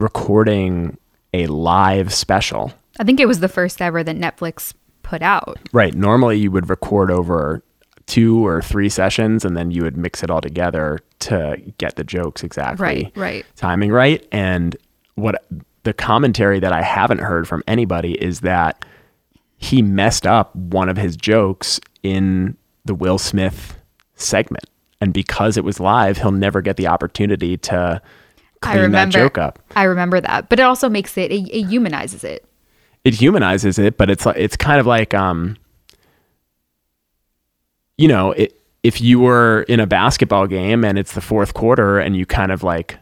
recording 0.00 0.96
a 1.32 1.46
live 1.46 2.12
special. 2.12 2.72
I 2.98 3.04
think 3.04 3.18
it 3.20 3.26
was 3.26 3.40
the 3.40 3.48
first 3.48 3.80
ever 3.82 4.04
that 4.04 4.16
Netflix 4.16 4.74
put 5.02 5.22
out. 5.22 5.58
Right. 5.72 5.94
Normally 5.94 6.38
you 6.38 6.50
would 6.50 6.68
record 6.70 7.10
over 7.10 7.62
two 8.06 8.46
or 8.46 8.60
three 8.62 8.88
sessions 8.88 9.44
and 9.44 9.56
then 9.56 9.70
you 9.70 9.82
would 9.82 9.96
mix 9.96 10.22
it 10.22 10.30
all 10.30 10.40
together 10.40 11.00
to 11.20 11.56
get 11.78 11.96
the 11.96 12.04
jokes 12.04 12.44
exactly 12.44 12.84
Right, 12.84 13.12
right. 13.16 13.46
timing 13.56 13.90
right. 13.90 14.26
And 14.30 14.76
what 15.14 15.42
the 15.84 15.92
commentary 15.92 16.60
that 16.60 16.72
I 16.72 16.82
haven't 16.82 17.18
heard 17.18 17.46
from 17.46 17.62
anybody 17.66 18.12
is 18.12 18.40
that 18.40 18.84
he 19.56 19.82
messed 19.82 20.26
up 20.26 20.54
one 20.56 20.88
of 20.88 20.96
his 20.96 21.16
jokes 21.16 21.80
in 22.02 22.56
the 22.84 22.94
Will 22.94 23.18
Smith 23.18 23.78
segment. 24.16 24.64
And 25.00 25.12
because 25.12 25.56
it 25.56 25.64
was 25.64 25.80
live, 25.80 26.18
he'll 26.18 26.32
never 26.32 26.60
get 26.60 26.76
the 26.76 26.86
opportunity 26.86 27.56
to 27.58 28.00
I 28.62 28.66
clean 28.66 28.76
that 28.76 28.82
remember. 28.82 29.18
joke 29.18 29.38
up. 29.38 29.58
I 29.76 29.84
remember 29.84 30.20
that, 30.20 30.48
but 30.48 30.58
it 30.58 30.62
also 30.62 30.88
makes 30.88 31.16
it 31.18 31.30
it, 31.30 31.48
it 31.48 31.66
humanizes 31.66 32.24
it. 32.24 32.44
It 33.04 33.14
humanizes 33.14 33.78
it, 33.78 33.98
but 33.98 34.08
it's 34.10 34.24
like 34.24 34.36
it's 34.36 34.56
kind 34.56 34.80
of 34.80 34.86
like 34.86 35.12
um 35.14 35.56
you 37.96 38.08
know, 38.08 38.32
it, 38.32 38.60
if 38.82 39.00
you 39.00 39.20
were 39.20 39.62
in 39.68 39.80
a 39.80 39.86
basketball 39.86 40.46
game 40.46 40.84
and 40.84 40.98
it's 40.98 41.12
the 41.12 41.20
fourth 41.20 41.54
quarter 41.54 41.98
and 41.98 42.16
you 42.16 42.26
kind 42.26 42.50
of 42.50 42.62
like 42.62 42.98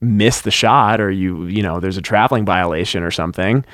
miss 0.00 0.42
the 0.42 0.50
shot 0.50 1.00
or 1.00 1.10
you 1.10 1.46
you 1.46 1.62
know 1.62 1.80
there's 1.80 1.96
a 1.96 2.02
traveling 2.02 2.44
violation 2.44 3.02
or 3.02 3.10
something 3.10 3.64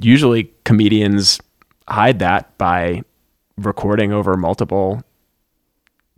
usually 0.00 0.52
comedians 0.64 1.40
hide 1.88 2.18
that 2.18 2.56
by 2.58 3.02
recording 3.56 4.12
over 4.12 4.36
multiple 4.36 5.02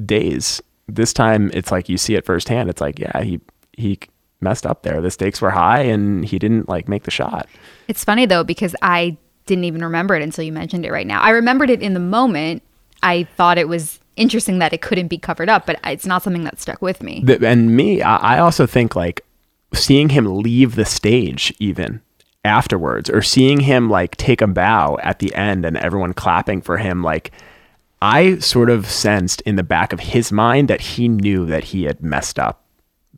days 0.05 0.61
this 0.89 1.13
time 1.13 1.51
it's 1.53 1.71
like 1.71 1.89
you 1.89 1.99
see 1.99 2.15
it 2.15 2.25
firsthand 2.25 2.69
it's 2.69 2.81
like 2.81 2.99
yeah 2.99 3.23
he 3.23 3.41
he 3.77 3.99
messed 4.41 4.67
up 4.67 4.83
there 4.83 5.01
the 5.01 5.11
stakes 5.11 5.41
were 5.41 5.51
high 5.51 5.81
and 5.81 6.25
he 6.25 6.39
didn't 6.39 6.69
like 6.69 6.89
make 6.89 7.05
the 7.05 7.11
shot 7.11 7.49
It's 7.89 8.05
funny 8.05 8.27
though 8.27 8.45
because 8.45 8.75
I 8.83 9.17
didn't 9.47 9.65
even 9.65 9.83
remember 9.83 10.15
it 10.15 10.23
until 10.23 10.45
you 10.45 10.53
mentioned 10.53 10.87
it 10.87 10.93
right 10.93 11.07
now. 11.07 11.21
I 11.21 11.31
remembered 11.31 11.71
it 11.71 11.83
in 11.83 11.95
the 11.95 12.01
moment. 12.01 12.63
I 13.03 13.25
thought 13.37 13.59
it 13.59 13.69
was 13.69 13.99
interesting 14.21 14.59
that 14.59 14.73
it 14.73 14.83
couldn't 14.83 15.09
be 15.09 15.19
covered 15.19 15.49
up, 15.49 15.67
but 15.67 15.81
it's 15.85 16.07
not 16.07 16.23
something 16.23 16.45
that 16.45 16.61
stuck 16.61 16.83
with 16.83 17.03
me. 17.03 17.25
And 17.43 17.75
me, 17.75 18.03
I, 18.03 18.39
also 18.39 18.67
think 18.67 18.95
like 18.95 19.25
seeing 19.73 20.11
him 20.11 20.43
leave 20.43 20.75
the 20.75 20.85
stage 20.85 21.53
even 21.59 22.03
afterwards, 22.45 23.11
or 23.11 23.23
seeing 23.23 23.61
him 23.61 23.91
like 23.91 24.17
take 24.17 24.41
a 24.41 24.47
bow 24.47 24.99
at 25.03 25.19
the 25.19 25.35
end 25.35 25.65
and 25.65 25.77
everyone 25.77 26.13
clapping 26.13 26.61
for 26.61 26.79
him, 26.79 27.03
like 27.03 27.33
I 28.03 28.39
sort 28.39 28.71
of 28.71 28.89
sensed 28.91 29.41
in 29.43 29.57
the 29.57 29.63
back 29.63 29.93
of 29.93 30.01
his 30.01 30.31
mind 30.31 30.69
that 30.69 30.81
he 30.81 31.09
knew 31.09 31.47
that 31.47 31.65
he 31.65 31.85
had 31.85 32.03
messed 32.03 32.39
up 32.39 32.65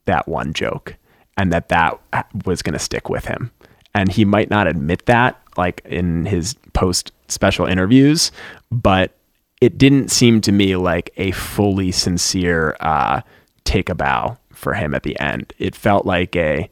that 0.06 0.26
one 0.26 0.52
joke 0.52 0.96
and 1.36 1.52
that 1.52 1.68
that 1.68 2.00
was 2.44 2.62
going 2.62 2.72
to 2.72 2.78
stick 2.78 3.08
with 3.08 3.26
him. 3.26 3.50
And 3.94 4.10
he 4.10 4.24
might 4.24 4.50
not 4.50 4.66
admit 4.66 5.06
that 5.06 5.40
like 5.56 5.82
in 5.84 6.26
his 6.26 6.54
post 6.72 7.12
special 7.28 7.66
interviews, 7.66 8.32
but 8.70 9.16
it 9.62 9.78
didn't 9.78 10.10
seem 10.10 10.40
to 10.40 10.50
me 10.50 10.74
like 10.74 11.12
a 11.16 11.30
fully 11.30 11.92
sincere 11.92 12.76
uh, 12.80 13.20
take 13.62 13.88
a 13.88 13.94
bow 13.94 14.36
for 14.52 14.74
him 14.74 14.92
at 14.92 15.04
the 15.04 15.16
end. 15.20 15.52
It 15.56 15.76
felt 15.76 16.04
like 16.04 16.34
a 16.34 16.68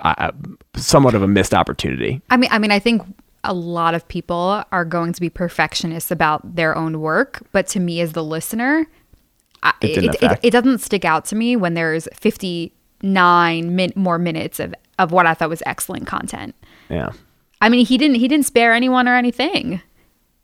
uh, 0.00 0.32
somewhat 0.76 1.14
of 1.14 1.22
a 1.22 1.26
missed 1.26 1.54
opportunity. 1.54 2.20
I 2.28 2.36
mean, 2.36 2.50
I 2.52 2.58
mean, 2.58 2.70
I 2.70 2.78
think 2.78 3.00
a 3.44 3.54
lot 3.54 3.94
of 3.94 4.06
people 4.08 4.62
are 4.70 4.84
going 4.84 5.14
to 5.14 5.20
be 5.22 5.30
perfectionists 5.30 6.10
about 6.10 6.56
their 6.56 6.76
own 6.76 7.00
work, 7.00 7.42
but 7.52 7.66
to 7.68 7.80
me 7.80 8.02
as 8.02 8.12
the 8.12 8.22
listener, 8.22 8.86
It 9.80 10.04
it, 10.04 10.22
it, 10.22 10.38
it 10.42 10.50
doesn't 10.50 10.80
stick 10.82 11.06
out 11.06 11.24
to 11.26 11.34
me 11.34 11.56
when 11.56 11.72
there's 11.72 12.08
59 12.12 13.74
min- 13.74 13.92
more 13.96 14.18
minutes 14.18 14.60
of, 14.60 14.74
of 14.98 15.12
what 15.12 15.24
I 15.24 15.32
thought 15.32 15.48
was 15.48 15.62
excellent 15.64 16.06
content. 16.06 16.54
Yeah. 16.90 17.12
I 17.62 17.70
mean, 17.70 17.86
he 17.86 17.96
didn't 17.96 18.16
he 18.16 18.28
didn't 18.28 18.44
spare 18.44 18.74
anyone 18.74 19.08
or 19.08 19.16
anything. 19.16 19.80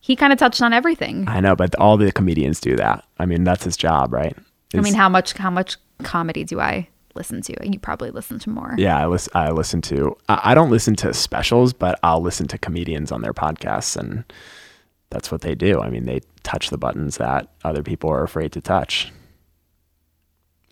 He 0.02 0.16
kind 0.16 0.32
of 0.32 0.38
touched 0.38 0.60
on 0.60 0.72
everything. 0.72 1.28
I 1.28 1.38
know, 1.38 1.54
but 1.54 1.76
all 1.76 1.96
the 1.96 2.10
comedians 2.10 2.60
do 2.60 2.74
that. 2.74 3.04
I 3.20 3.24
mean, 3.24 3.44
that's 3.44 3.62
his 3.62 3.76
job, 3.76 4.12
right? 4.12 4.36
I 4.74 4.80
mean, 4.80 4.94
how 4.94 5.08
much 5.08 5.34
how 5.34 5.48
much 5.48 5.76
comedy 6.02 6.42
do 6.42 6.58
I 6.58 6.88
listen 7.14 7.40
to? 7.42 7.54
And 7.62 7.72
you 7.72 7.78
probably 7.78 8.10
listen 8.10 8.40
to 8.40 8.50
more. 8.50 8.74
yeah, 8.76 8.98
I 8.98 9.06
listen. 9.06 9.30
I 9.34 9.50
listen 9.52 9.80
to. 9.82 10.16
I 10.28 10.40
I 10.50 10.54
don't 10.54 10.70
listen 10.70 10.96
to 10.96 11.14
specials, 11.14 11.72
but 11.72 12.00
I'll 12.02 12.20
listen 12.20 12.48
to 12.48 12.58
comedians 12.58 13.12
on 13.12 13.22
their 13.22 13.32
podcasts, 13.32 13.96
and 13.96 14.24
that's 15.10 15.30
what 15.30 15.42
they 15.42 15.54
do. 15.54 15.80
I 15.80 15.88
mean, 15.88 16.04
they 16.04 16.20
touch 16.42 16.70
the 16.70 16.78
buttons 16.78 17.18
that 17.18 17.48
other 17.62 17.84
people 17.84 18.10
are 18.10 18.24
afraid 18.24 18.50
to 18.52 18.60
touch. 18.60 19.12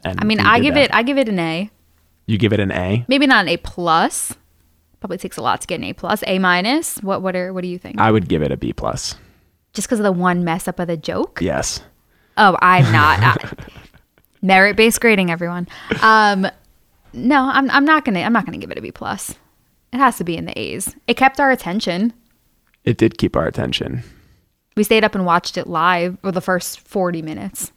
And 0.03 0.19
I 0.21 0.25
mean, 0.25 0.41
I 0.41 0.59
give 0.59 0.75
that. 0.75 0.91
it 0.91 0.95
I 0.95 1.05
give 1.05 1.19
it 1.19 1.29
an 1.29 1.39
A. 1.39 1.71
You 2.27 2.37
give 2.37 2.53
it 2.53 2.59
an 2.59 2.73
A. 2.73 3.05
Maybe 3.07 3.29
not 3.29 3.45
an 3.45 3.49
A 3.49 3.59
plus. 3.59 4.35
Probably 5.01 5.19
takes 5.19 5.37
a 5.37 5.43
lot 5.43 5.61
to 5.63 5.67
get 5.67 5.77
an 5.77 5.85
A 5.85 5.93
plus. 5.93 6.23
A 6.27 6.39
minus. 6.39 6.99
What 7.03 7.23
what 7.23 7.35
are 7.35 7.53
what 7.53 7.63
do 7.63 7.69
you 7.69 7.79
think? 7.79 7.99
I 7.99 8.11
would 8.11 8.29
give 8.29 8.43
it 8.43 8.53
a 8.53 8.57
B 8.57 8.73
plus. 8.73 9.17
Just 9.73 9.89
because 9.89 9.99
of 10.01 10.05
the 10.05 10.13
one 10.13 10.45
mess 10.45 10.69
up 10.69 10.79
of 10.79 10.89
the 10.89 10.97
joke? 10.97 11.41
Yes. 11.41 11.81
Oh, 12.37 12.57
I'm 12.61 12.91
not. 12.93 13.59
Merit 14.43 14.77
based 14.77 15.01
grading, 15.01 15.31
everyone. 15.31 15.69
Um, 16.03 16.47
no, 17.13 17.45
I'm 17.53 17.71
I'm 17.71 17.85
not 17.85 18.05
gonna 18.05 18.21
I'm 18.21 18.33
not 18.33 18.45
gonna 18.47 18.59
give 18.59 18.71
it 18.71 18.79
a 18.79 18.83
B 18.83 18.91
plus. 18.93 19.35
It 19.93 19.97
has 19.99 20.19
to 20.19 20.25
be 20.25 20.37
in 20.37 20.45
the 20.45 20.59
A's. 20.59 20.95
It 21.07 21.15
kept 21.15 21.41
our 21.41 21.51
attention. 21.51 22.13
It 22.85 22.97
did 22.97 23.19
keep 23.19 23.37
our 23.37 23.47
attention. 23.47 24.03
We 24.77 24.85
stayed 24.85 25.03
up 25.05 25.15
and 25.15 25.27
watched 25.27 25.59
it 25.59 25.67
live 25.67 26.19
for 26.21 26.31
the 26.33 26.41
first 26.41 26.81
40 26.81 27.23
minutes. 27.23 27.73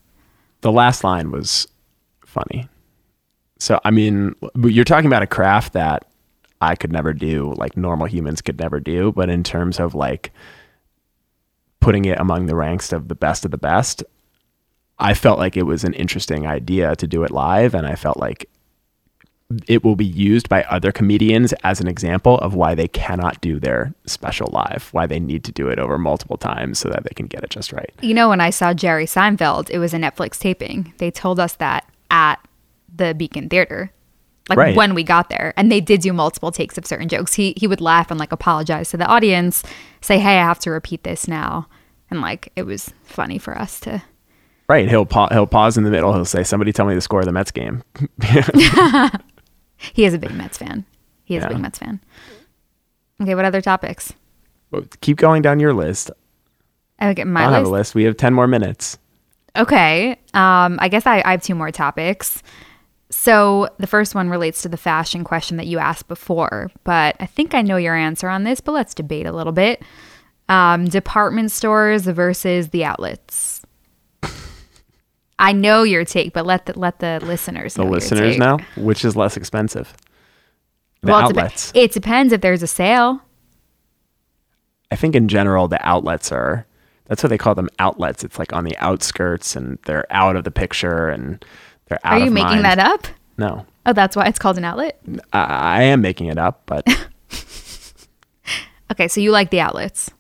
The 0.62 0.72
last 0.72 1.04
line 1.04 1.32
was 1.32 1.68
funny. 2.26 2.70
So, 3.60 3.80
I 3.84 3.92
mean, 3.92 4.36
you're 4.64 4.86
talking 4.86 5.08
about 5.08 5.24
a 5.24 5.28
craft 5.28 5.74
that 5.74 6.06
I 6.64 6.76
could 6.76 6.92
never 6.92 7.14
do, 7.14 7.54
like 7.58 7.76
normal 7.76 8.08
humans 8.08 8.42
could 8.42 8.60
never 8.60 8.80
do. 8.80 9.12
But 9.12 9.30
in 9.30 9.44
terms 9.44 9.80
of 9.80 9.94
like 9.94 10.32
putting 11.80 12.06
it 12.06 12.20
among 12.20 12.46
the 12.46 12.56
ranks 12.56 12.94
of 12.94 13.10
the 13.10 13.16
best 13.16 13.44
of 13.44 13.52
the 13.52 13.58
best, 13.58 14.04
I 14.98 15.14
felt 15.14 15.40
like 15.40 15.58
it 15.58 15.64
was 15.64 15.84
an 15.84 15.94
interesting 15.94 16.48
idea 16.48 16.96
to 16.96 17.08
do 17.08 17.24
it 17.24 17.32
live. 17.32 17.74
And 17.76 17.86
I 17.86 17.96
felt 17.96 18.18
like 18.18 18.50
it 19.68 19.84
will 19.84 19.98
be 19.98 20.06
used 20.06 20.48
by 20.48 20.64
other 20.64 20.92
comedians 20.92 21.54
as 21.64 21.82
an 21.82 21.88
example 21.88 22.38
of 22.40 22.56
why 22.56 22.74
they 22.74 22.88
cannot 22.88 23.42
do 23.42 23.60
their 23.60 23.94
special 24.06 24.50
live, 24.54 24.88
why 24.94 25.06
they 25.06 25.20
need 25.20 25.44
to 25.44 25.52
do 25.52 25.68
it 25.68 25.80
over 25.80 25.98
multiple 25.98 26.38
times 26.38 26.80
so 26.80 26.90
that 26.90 27.04
they 27.04 27.14
can 27.14 27.28
get 27.28 27.44
it 27.44 27.50
just 27.50 27.74
right. 27.74 27.92
You 28.02 28.14
know, 28.14 28.30
when 28.30 28.42
I 28.42 28.50
saw 28.50 28.74
Jerry 28.74 29.06
Seinfeld, 29.06 29.70
it 29.70 29.80
was 29.80 29.94
a 29.94 29.98
Netflix 29.98 30.40
taping. 30.40 30.94
They 30.98 31.12
told 31.12 31.40
us 31.40 31.56
that 31.56 31.88
at 32.10 32.40
the 32.96 33.14
Beacon 33.14 33.50
Theater, 33.50 33.92
like 34.50 34.58
Right. 34.58 34.76
when 34.76 34.94
we 34.94 35.04
got 35.04 35.30
there, 35.30 35.54
and 35.58 35.72
they 35.72 35.80
did 35.82 36.02
do 36.02 36.12
multiple 36.14 36.52
takes 36.52 36.78
of 36.78 36.86
certain 36.86 37.08
jokes. 37.08 37.34
He 37.34 37.54
he 37.58 37.68
would 37.68 37.82
laugh 37.82 38.12
and 38.12 38.20
like 38.20 38.32
apologize 38.32 38.90
to 38.92 38.98
the 38.98 39.06
audience, 39.06 39.64
say, 40.02 40.20
"Hey, 40.20 40.38
I 40.40 40.44
have 40.44 40.60
to 40.60 40.72
repeat 40.72 41.04
this 41.04 41.28
now," 41.28 41.68
and 42.12 42.22
like 42.22 42.52
it 42.56 42.64
was 42.64 42.92
funny 43.04 43.38
for 43.38 43.58
us 43.58 43.80
to. 43.82 44.02
Right. 44.70 44.90
He'll 44.90 45.06
pa- 45.06 45.30
he'll 45.30 45.46
pause 45.48 45.78
in 45.78 45.84
the 45.84 45.92
middle. 45.92 46.14
He'll 46.14 46.26
say, 46.26 46.44
"Somebody 46.44 46.72
tell 46.74 46.86
me 46.86 46.96
the 46.96 47.02
score 47.02 47.20
of 47.20 47.26
the 47.26 47.32
Mets 47.32 47.52
game." 47.52 47.84
He 49.94 50.06
is 50.06 50.14
a 50.14 50.18
big 50.18 50.34
Mets 50.34 50.58
fan. 50.58 50.86
He 51.26 51.36
is 51.36 51.42
Yeah. 51.42 51.48
a 51.48 51.50
big 51.50 51.60
Mets 51.60 51.80
fan. 51.80 52.00
Okay, 53.22 53.36
what 53.36 53.44
other 53.46 53.62
topics? 53.62 54.14
Well, 54.72 54.84
Keep 55.02 55.18
going 55.18 55.42
down 55.42 55.60
your 55.60 55.74
list. 55.74 56.10
At 57.00 57.18
my 57.28 57.42
I 57.42 57.44
don't 57.46 57.54
have 57.54 57.66
a 57.66 57.70
list. 57.70 57.72
list. 57.72 57.96
We 57.96 58.04
have 58.06 58.16
ten 58.16 58.34
more 58.34 58.48
minutes. 58.48 58.98
Okay. 59.58 60.12
Um, 60.34 60.78
I 60.82 60.88
guess 60.90 61.06
I, 61.06 61.22
I 61.26 61.32
have 61.32 61.44
two 61.44 61.54
more 61.56 61.70
topics. 61.70 62.42
So 63.16 63.70
the 63.78 63.86
first 63.86 64.16
one 64.16 64.30
relates 64.30 64.64
to 64.64 64.70
the 64.70 64.76
fashion 64.76 65.24
question 65.24 65.58
that 65.58 65.68
you 65.68 65.78
asked 65.78 66.08
before, 66.08 66.72
but 66.84 67.16
I 67.20 67.28
think 67.28 67.54
I 67.54 67.62
know 67.62 67.78
your 67.78 67.96
answer 67.96 68.28
on 68.28 68.44
this, 68.44 68.60
but 68.60 68.72
let's 68.72 68.96
debate 68.96 69.28
a 69.28 69.32
little 69.32 69.54
bit. 69.54 69.84
Um, 70.50 70.86
department 70.86 71.52
stores 71.52 72.06
versus 72.06 72.70
the 72.70 72.84
outlets. 72.84 73.62
I 75.38 75.52
know 75.54 75.84
your 75.84 76.06
take, 76.06 76.34
but 76.34 76.46
let 76.46 76.66
the 76.66 76.78
let 76.78 77.00
the 77.00 77.20
listeners 77.24 77.76
The 77.76 77.84
listeners 77.84 78.38
know 78.38 78.58
which 78.78 79.06
is 79.06 79.16
less 79.16 79.38
expensive. 79.38 79.94
The 81.02 81.12
Well, 81.12 81.20
it, 81.30 81.34
dep- 81.34 81.38
outlets. 81.44 81.72
it 81.76 81.92
depends 81.92 82.34
if 82.34 82.42
there's 82.42 82.64
a 82.64 82.68
sale. 82.68 83.22
I 84.92 84.96
think 84.96 85.16
in 85.16 85.28
general 85.28 85.68
the 85.68 85.86
outlets 85.88 86.32
are. 86.32 86.66
That's 87.06 87.22
what 87.22 87.30
they 87.30 87.38
call 87.38 87.54
them 87.56 87.70
outlets. 87.78 88.24
It's 88.24 88.40
like 88.40 88.54
on 88.54 88.64
the 88.64 88.78
outskirts 88.80 89.56
and 89.56 89.78
they're 89.86 90.06
out 90.10 90.36
of 90.36 90.46
the 90.46 90.52
picture 90.52 91.10
and 91.10 91.44
they're 91.88 92.00
out 92.04 92.14
Are 92.14 92.20
you 92.26 92.32
making 92.32 92.62
mind. 92.62 92.66
that 92.66 92.80
up? 92.80 93.08
No, 93.38 93.66
Oh, 93.86 93.94
that's 93.94 94.16
why 94.16 94.26
it's 94.28 94.40
called 94.40 94.58
an 94.58 94.64
outlet. 94.64 95.00
I, 95.34 95.42
I 95.44 95.82
am 95.84 96.02
making 96.02 96.28
it 96.28 96.38
up, 96.38 96.62
but 96.66 96.88
Okay, 98.92 99.08
so 99.08 99.20
you 99.22 99.32
like 99.32 99.50
the 99.50 99.60
outlets. 99.60 100.12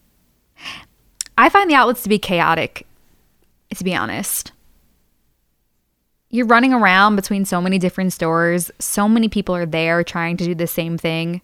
I 1.38 1.49
find 1.49 1.69
the 1.69 1.76
outlets 1.76 2.02
to 2.04 2.10
be 2.10 2.17
chaotic, 2.19 2.88
to 3.76 3.84
be 3.84 3.95
honest. 3.95 4.52
You're 6.30 6.47
running 6.47 6.73
around 6.73 7.15
between 7.15 7.45
so 7.45 7.62
many 7.62 7.78
different 7.78 8.13
stores. 8.13 8.71
So 8.80 9.08
many 9.08 9.30
people 9.30 9.56
are 9.56 9.65
there 9.67 10.04
trying 10.04 10.38
to 10.38 10.45
do 10.45 10.56
the 10.56 10.65
same 10.67 10.97
thing. 10.97 11.41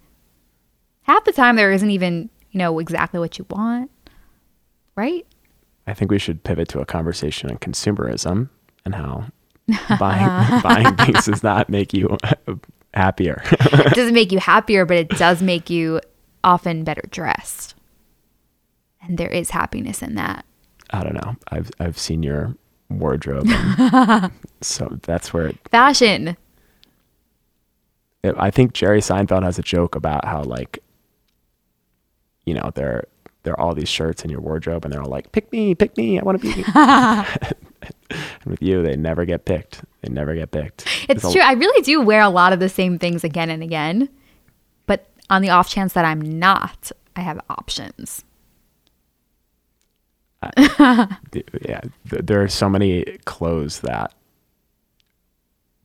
Half 1.03 1.25
the 1.25 1.32
time, 1.32 1.55
there 1.55 1.71
isn't 1.71 1.91
even, 1.91 2.29
you 2.51 2.58
know, 2.58 2.79
exactly 2.79 3.19
what 3.19 3.38
you 3.38 3.45
want, 3.49 3.91
right? 4.95 5.25
I 5.86 5.93
think 5.93 6.10
we 6.10 6.19
should 6.19 6.43
pivot 6.43 6.67
to 6.69 6.79
a 6.79 6.86
conversation 6.86 7.49
on 7.51 7.58
consumerism 7.58 8.49
and 8.86 8.95
how 8.95 9.25
buying 9.99 10.25
uh-huh. 10.25 10.62
buying 10.63 10.95
things 10.95 11.25
does 11.25 11.43
not 11.43 11.69
make 11.69 11.93
you 11.93 12.17
uh, 12.23 12.55
happier. 12.93 13.41
It 13.51 13.93
doesn't 13.93 14.13
make 14.13 14.32
you 14.32 14.39
happier, 14.53 14.86
but 14.86 14.97
it 14.97 15.10
does 15.10 15.41
make 15.41 15.69
you 15.69 16.01
often 16.43 16.84
better 16.84 17.03
dressed. 17.12 17.75
And 19.01 19.17
there 19.17 19.29
is 19.29 19.51
happiness 19.51 20.01
in 20.01 20.15
that. 20.15 20.45
I 20.91 21.03
don't 21.03 21.13
know. 21.15 21.36
I've 21.51 21.69
I've 21.79 21.97
seen 21.97 22.23
your 22.23 22.55
wardrobe, 22.89 23.47
so 24.62 24.97
that's 25.03 25.32
where 25.34 25.47
it, 25.47 25.58
Fashion. 25.69 26.36
it- 28.23 28.36
I 28.38 28.49
think 28.51 28.73
Jerry 28.73 28.99
Seinfeld 28.99 29.43
has 29.43 29.60
a 29.60 29.62
joke 29.63 29.95
about 29.95 30.25
how 30.25 30.41
like, 30.43 30.79
you 32.45 32.53
know, 32.55 32.71
there 32.73 33.05
there 33.43 33.53
are 33.53 33.60
all 33.60 33.73
these 33.75 33.88
shirts 33.89 34.23
in 34.23 34.29
your 34.32 34.41
wardrobe, 34.41 34.84
and 34.84 34.93
they're 34.93 35.01
all 35.01 35.10
like, 35.10 35.32
"Pick 35.32 35.51
me, 35.51 35.75
pick 35.75 35.95
me, 35.97 36.19
I 36.19 36.23
want 36.23 36.41
to 36.41 36.53
be." 36.53 36.63
And 38.41 38.52
with 38.52 38.62
you, 38.62 38.82
they 38.84 38.95
never 38.95 39.25
get 39.25 39.45
picked. 39.45 39.84
They 40.02 40.10
never 40.12 40.34
get 40.36 40.52
picked. 40.52 40.86
It's 41.10 41.23
a- 41.23 41.32
true. 41.32 41.41
I 41.41 41.54
really 41.54 41.82
do 41.82 42.02
wear 42.02 42.21
a 42.21 42.30
lot 42.30 42.54
of 42.54 42.60
the 42.60 42.69
same 42.69 42.97
things 42.99 43.23
again 43.23 43.49
and 43.49 43.62
again. 43.63 44.10
But 44.86 45.08
on 45.30 45.41
the 45.41 45.49
off 45.49 45.69
chance 45.69 45.93
that 45.93 46.06
I'm 46.06 46.21
not, 46.39 46.91
I 47.15 47.21
have 47.21 47.39
options. 47.49 48.23
yeah, 50.58 51.08
th- 52.10 52.23
there 52.23 52.41
are 52.41 52.47
so 52.47 52.69
many 52.69 53.04
clothes 53.25 53.82
that 53.82 54.13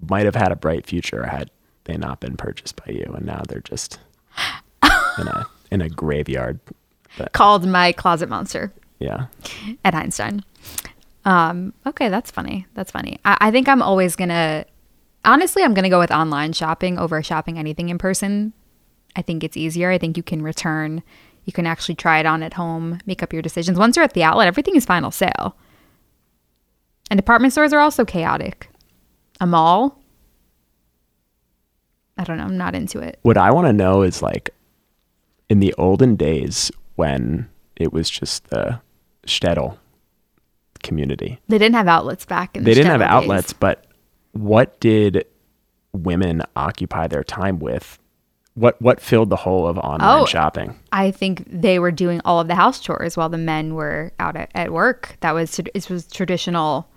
might 0.08 0.24
have 0.26 0.36
had 0.36 0.52
a 0.52 0.56
bright 0.56 0.86
future 0.86 1.26
had 1.26 1.50
they 1.84 1.96
not 1.96 2.20
been 2.20 2.36
purchased 2.36 2.76
by 2.76 2.92
you, 2.92 3.12
and 3.16 3.26
now 3.26 3.42
they're 3.48 3.60
just 3.60 3.98
in 5.18 5.26
a 5.26 5.46
in 5.72 5.80
a 5.80 5.88
graveyard. 5.88 6.60
But 7.18 7.32
Called 7.32 7.66
my 7.66 7.92
closet 7.92 8.28
monster 8.28 8.72
yeah, 8.98 9.26
at 9.84 9.94
Einstein. 9.94 10.44
Um, 11.24 11.72
okay, 11.86 12.08
that's 12.08 12.30
funny. 12.30 12.66
That's 12.74 12.90
funny. 12.90 13.18
I, 13.24 13.36
I 13.40 13.50
think 13.50 13.68
I'm 13.68 13.82
always 13.82 14.16
gonna 14.16 14.64
honestly 15.24 15.62
I'm 15.62 15.74
gonna 15.74 15.90
go 15.90 15.98
with 15.98 16.10
online 16.10 16.52
shopping 16.52 16.98
over 16.98 17.22
shopping 17.22 17.58
anything 17.58 17.88
in 17.88 17.98
person. 17.98 18.52
I 19.16 19.22
think 19.22 19.42
it's 19.44 19.56
easier. 19.56 19.90
I 19.90 19.98
think 19.98 20.16
you 20.16 20.22
can 20.22 20.42
return 20.42 21.02
You 21.44 21.52
can 21.52 21.66
actually 21.66 21.94
try 21.94 22.18
it 22.20 22.26
on 22.26 22.42
at 22.42 22.54
home, 22.54 23.00
make 23.06 23.22
up 23.22 23.32
your 23.32 23.42
decisions. 23.42 23.78
Once 23.78 23.96
you're 23.96 24.04
at 24.04 24.14
the 24.14 24.22
outlet, 24.22 24.48
everything 24.48 24.76
is 24.76 24.84
final 24.86 25.10
sale. 25.10 25.56
And 27.10 27.18
department 27.18 27.52
stores 27.52 27.72
are 27.72 27.80
also 27.80 28.04
chaotic. 28.04 28.68
A 29.40 29.46
mall, 29.46 30.00
I 32.16 32.24
don't 32.24 32.38
know, 32.38 32.44
I'm 32.44 32.56
not 32.56 32.74
into 32.74 32.98
it. 33.00 33.18
What 33.22 33.36
I 33.36 33.50
want 33.50 33.66
to 33.66 33.72
know 33.72 34.02
is 34.02 34.22
like 34.22 34.50
in 35.50 35.60
the 35.60 35.74
olden 35.74 36.16
days 36.16 36.70
when 36.96 37.48
it 37.76 37.92
was 37.92 38.08
just 38.08 38.48
the 38.48 38.80
shtetl 39.26 39.76
community. 40.84 41.40
They 41.48 41.58
didn't 41.58 41.74
have 41.74 41.88
outlets 41.88 42.24
back 42.24 42.56
in 42.56 42.62
the 42.62 42.70
They 42.70 42.74
didn't 42.74 42.92
have 42.92 43.00
days. 43.00 43.08
outlets, 43.10 43.52
but 43.52 43.84
what 44.32 44.78
did 44.78 45.24
women 45.92 46.42
occupy 46.54 47.08
their 47.08 47.24
time 47.24 47.58
with? 47.58 47.98
What 48.54 48.80
what 48.80 49.00
filled 49.00 49.30
the 49.30 49.36
hole 49.36 49.66
of 49.66 49.78
online 49.78 50.22
Oh. 50.22 50.26
shopping? 50.26 50.78
I 50.92 51.10
think 51.10 51.44
they 51.50 51.80
were 51.80 51.90
doing 51.90 52.20
all 52.24 52.38
of 52.38 52.46
the 52.46 52.54
house 52.54 52.78
chores 52.78 53.16
while 53.16 53.28
the 53.28 53.38
men 53.38 53.74
were 53.74 54.12
out 54.20 54.36
at, 54.36 54.50
at 54.54 54.72
work. 54.72 55.16
That 55.20 55.32
was 55.32 55.58
it 55.58 55.90
was 55.90 56.06
traditional, 56.06 56.88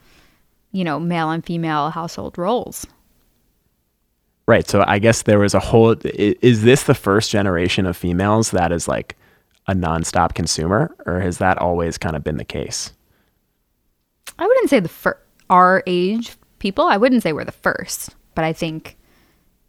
you 0.71 0.84
know, 0.84 1.00
male 1.00 1.32
and 1.32 1.43
female 1.43 1.89
household 1.89 2.38
roles. 2.38 2.86
Right. 4.47 4.67
So 4.67 4.84
I 4.88 5.00
guess 5.00 5.23
there 5.23 5.39
was 5.39 5.54
a 5.56 5.60
whole. 5.60 5.95
Is 6.04 6.62
this 6.63 6.84
the 6.84 6.93
first 6.93 7.32
generation 7.32 7.86
of 7.86 7.97
females 7.97 8.52
that 8.52 8.71
is 8.71 8.88
like 8.88 9.15
a 9.67 9.73
nonstop 9.73 10.34
consumer, 10.36 10.95
or 11.06 11.19
has 11.19 11.39
that 11.39 11.58
always 11.58 11.97
kind 11.97 12.15
of 12.15 12.23
been 12.23 12.38
the 12.38 12.45
case? 12.45 12.93
I 14.40 14.46
wouldn't 14.46 14.70
say 14.70 14.80
the 14.80 14.90
fir- 14.90 15.20
our 15.50 15.84
age 15.88 16.36
people. 16.60 16.86
I 16.86 16.98
wouldn't 16.98 17.24
say 17.24 17.34
we're 17.34 17.46
the 17.46 17.52
first, 17.52 18.16
but 18.36 18.44
I 18.44 18.54
think 18.54 18.98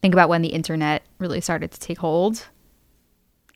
think 0.02 0.14
about 0.14 0.28
when 0.28 0.42
the 0.42 0.48
internet 0.48 1.02
really 1.18 1.40
started 1.40 1.70
to 1.72 1.80
take 1.80 1.98
hold, 1.98 2.46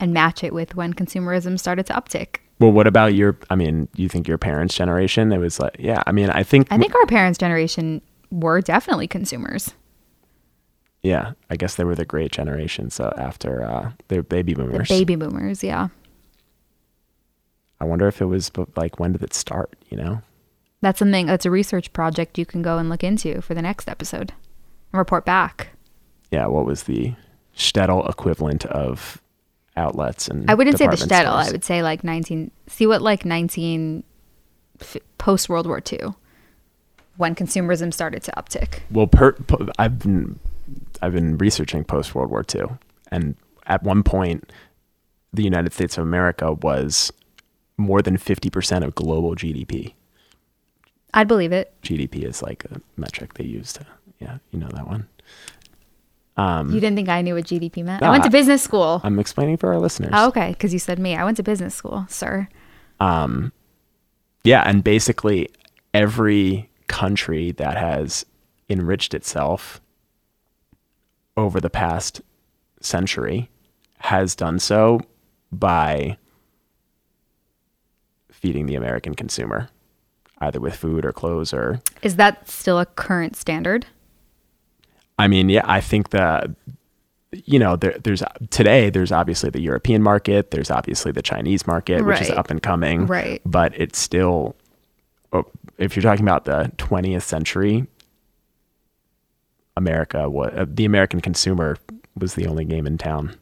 and 0.01 0.13
match 0.13 0.43
it 0.43 0.53
with 0.53 0.75
when 0.75 0.93
consumerism 0.95 1.59
started 1.59 1.87
to 1.87 1.93
uptick. 1.95 2.37
Well, 2.59 2.73
what 2.73 2.87
about 2.87 3.15
your? 3.15 3.37
I 3.51 3.55
mean, 3.57 3.89
you 3.97 4.09
think 4.09 4.27
your 4.29 4.39
parents' 4.39 4.75
generation? 4.75 5.33
It 5.33 5.39
was 5.39 5.59
like, 5.61 5.77
yeah. 5.79 6.03
I 6.07 6.13
mean, 6.13 6.31
I 6.31 6.43
think, 6.43 6.69
I 6.71 6.79
think 6.79 6.95
our 6.95 7.07
parents' 7.07 7.39
generation 7.39 8.01
were 8.31 8.61
definitely 8.61 9.07
consumers. 9.09 9.75
yeah. 11.03 11.33
I 11.51 11.57
guess 11.57 11.75
they 11.75 11.85
were 11.85 11.95
the 11.97 12.05
great 12.05 12.31
generation. 12.33 12.89
So 12.91 13.13
after 13.19 13.63
uh, 13.65 13.93
they're 14.09 14.23
baby 14.23 14.55
The 14.55 14.63
boomers. 14.65 14.89
baby 14.89 15.17
boomers, 15.17 15.63
yeah. 15.65 15.89
I 17.81 17.85
wonder 17.85 18.07
if 18.07 18.21
it 18.21 18.27
was 18.27 18.51
like 18.77 18.99
when 19.01 19.13
did 19.13 19.23
it 19.23 19.35
start? 19.35 19.75
You 19.91 19.97
know? 19.99 20.23
That's 20.83 20.99
something 20.99 21.27
that's 21.27 21.47
a 21.47 21.51
research 21.51 21.93
project 21.93 22.39
you 22.39 22.45
can 22.45 22.61
go 22.61 22.77
and 22.77 22.91
look 22.91 23.03
into 23.03 23.41
for 23.41 23.55
the 23.55 23.63
next 23.63 23.89
episode 23.89 24.33
and 24.93 24.99
report 24.99 25.25
back. 25.25 25.71
Yeah. 26.31 26.47
What 26.47 26.67
was 26.67 26.83
the 26.83 27.15
shtetl 27.57 28.09
equivalent 28.11 28.67
of 28.67 29.23
outlets 29.77 30.29
and? 30.29 30.51
I 30.51 30.55
wouldn't 30.55 30.77
say 30.77 30.87
the 30.87 30.97
shtetl. 30.97 31.33
I 31.33 31.51
would 31.51 31.65
say 31.65 31.83
like 31.83 32.05
19 32.05 32.51
see 32.67 32.87
what 32.87 33.01
like 33.01 33.25
19 33.25 34.05
post 35.19 35.49
World 35.49 35.67
War 35.67 35.81
II 35.91 36.15
when 37.17 37.35
consumerism 37.35 37.93
started 37.93 38.23
to 38.25 38.33
uptick. 38.33 38.81
Well, 38.91 39.07
per, 39.07 39.33
po- 39.33 39.69
I've 39.79 39.99
been 39.99 40.39
I've 41.01 41.13
been 41.13 41.39
researching 41.39 41.85
post 41.85 42.15
World 42.15 42.31
War 42.31 42.45
II, 42.55 42.65
and 43.11 43.37
at 43.67 43.83
one 43.83 44.03
point, 44.03 44.53
the 45.33 45.43
United 45.43 45.73
States 45.73 45.99
of 45.99 46.05
America 46.05 46.53
was 46.53 47.13
more 47.77 48.03
than 48.03 48.17
fifty 48.17 48.51
percent 48.51 48.85
of 48.85 48.95
global 48.95 49.35
GDP. 49.35 49.95
I'd 51.15 51.29
believe 51.29 51.53
it. 51.53 51.73
GDP 51.83 52.25
is 52.25 52.43
like 52.43 52.65
a 52.67 52.81
metric 52.97 53.35
they 53.35 53.45
use 53.45 53.73
to, 53.75 53.87
yeah, 54.21 54.39
you 54.51 54.59
know 54.59 54.69
that 54.73 54.87
one. 54.87 55.09
You 56.39 56.81
didn't 56.81 56.97
think 56.97 57.09
I 57.09 57.21
knew 57.23 57.35
what 57.35 57.45
GDP 57.45 57.85
meant? 57.85 58.03
I 58.03 58.11
went 58.11 58.25
to 58.25 58.31
business 58.31 58.63
school. 58.63 59.01
I'm 59.05 59.19
explaining 59.19 59.59
for 59.59 59.73
our 59.73 59.79
listeners. 59.79 60.11
oh, 60.15 60.29
okay, 60.29 60.51
because 60.51 60.73
you 60.73 60.79
said 60.79 60.99
me. 60.99 61.15
I 61.15 61.25
went 61.25 61.37
to 61.37 61.43
business 61.43 61.75
school, 61.75 62.07
sir. 62.09 62.49
Um, 63.01 63.53
Yeah, 64.43 64.63
and 64.67 64.83
basically 64.83 65.49
every 65.93 66.71
country 66.89 67.53
that 67.53 67.77
has 67.77 68.25
enriched 68.69 69.13
itself 69.15 69.81
over 71.37 71.61
the 71.61 71.71
past 71.71 72.23
century 72.81 73.51
has 73.99 74.35
done 74.35 74.59
so 74.59 75.01
by 75.53 76.17
feeding 78.31 78.67
the 78.67 78.75
American 78.75 79.15
consumer, 79.15 79.69
either 80.43 80.61
with 80.61 80.77
food 80.77 81.05
or 81.05 81.13
clothes 81.13 81.53
or 81.53 81.81
Is 82.03 82.17
that 82.17 82.49
still 82.49 82.79
a 82.79 82.87
current 82.87 83.37
standard? 83.37 83.87
I 85.19 85.29
mean, 85.29 85.49
yeah, 85.49 85.65
I 85.65 85.81
think 85.81 86.11
that 86.11 86.51
you 87.33 87.59
know, 87.59 87.77
there, 87.77 87.97
there's 88.03 88.23
today 88.51 88.91
there's 88.91 89.11
obviously 89.11 89.51
the 89.51 89.61
European 89.61 90.03
market, 90.03 90.51
there's 90.51 90.71
obviously 90.71 91.13
the 91.13 91.23
Chinese 91.23 91.67
market, 91.67 92.05
which 92.05 92.21
is 92.21 92.31
up 92.31 92.51
and 92.51 92.63
coming, 92.63 93.07
Right. 93.07 93.41
But 93.47 93.73
it's 93.75 93.99
still, 93.99 94.55
oh, 95.33 95.47
if 95.79 95.97
you're 95.97 96.03
talking 96.03 96.25
about 96.25 96.45
the 96.45 96.71
20th 96.77 97.23
century, 97.23 97.87
America, 99.77 100.29
what 100.29 100.55
uh, 100.55 100.67
the 100.69 100.85
American 100.85 101.21
consumer 101.21 101.79
was 102.19 102.35
the 102.35 102.47
only 102.47 102.65
game 102.65 102.87
in 102.87 102.99
town. 102.99 103.39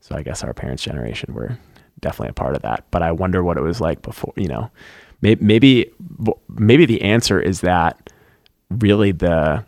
So 0.00 0.16
I 0.16 0.22
guess 0.22 0.42
our 0.42 0.52
parents' 0.52 0.82
generation 0.82 1.34
were 1.34 1.58
definitely 2.00 2.30
a 2.30 2.34
part 2.34 2.56
of 2.56 2.62
that. 2.62 2.84
But 2.90 3.02
I 3.02 3.12
wonder 3.12 3.44
what 3.44 3.56
it 3.56 3.62
was 3.62 3.80
like 3.80 4.02
before. 4.02 4.32
You 4.36 4.48
know, 4.48 4.70
maybe 5.20 5.90
maybe 6.48 6.86
the 6.86 7.02
answer 7.02 7.40
is 7.40 7.60
that 7.60 8.10
really 8.70 9.12
the 9.12 9.64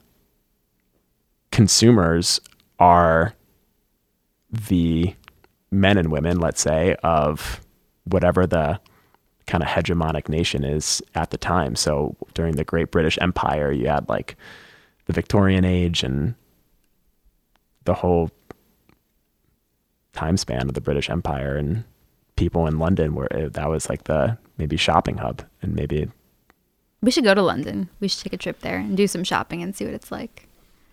consumers 1.51 2.41
are 2.79 3.35
the 4.51 5.15
men 5.71 5.99
and 5.99 6.11
women, 6.11 6.39
let's 6.39 6.61
say, 6.61 6.97
of 7.03 7.61
whatever 8.05 8.47
the 8.47 8.81
kind 9.47 9.63
of 9.63 9.69
hegemonic 9.69 10.29
nation 10.29 10.65
is 10.65 11.03
at 11.15 11.31
the 11.31 11.39
time. 11.39 11.75
So 11.77 12.17
during 12.35 12.57
the 12.57 12.65
Great 12.65 12.91
British 12.91 13.19
Empire, 13.21 13.73
you 13.73 13.89
had 13.89 14.09
like 14.09 14.37
the 15.07 15.13
Victorian 15.13 15.65
age 15.65 16.03
and 16.03 16.35
the 17.85 17.95
whole 17.95 18.31
time 20.13 20.37
span 20.37 20.69
of 20.69 20.75
the 20.75 20.81
British 20.81 21.11
Empire 21.11 21.57
and 21.57 21.85
people 22.37 22.67
in 22.67 22.79
London 22.79 23.15
were 23.15 23.29
eh, 23.33 23.49
that 23.53 23.69
was 23.69 23.89
like 23.89 24.05
the 24.05 24.37
maybe 24.61 24.77
shopping 24.77 25.17
hub 25.17 25.43
and 25.63 25.75
maybe 25.75 26.09
We 27.01 27.11
should 27.11 27.25
go 27.25 27.35
to 27.35 27.43
London. 27.43 27.89
We 27.99 28.09
should 28.09 28.23
take 28.23 28.35
a 28.35 28.37
trip 28.37 28.61
there 28.61 28.77
and 28.77 28.95
do 28.95 29.07
some 29.07 29.25
shopping 29.25 29.63
and 29.63 29.75
see 29.75 29.87
what 29.87 29.95
it's 29.95 30.13
like. 30.13 30.47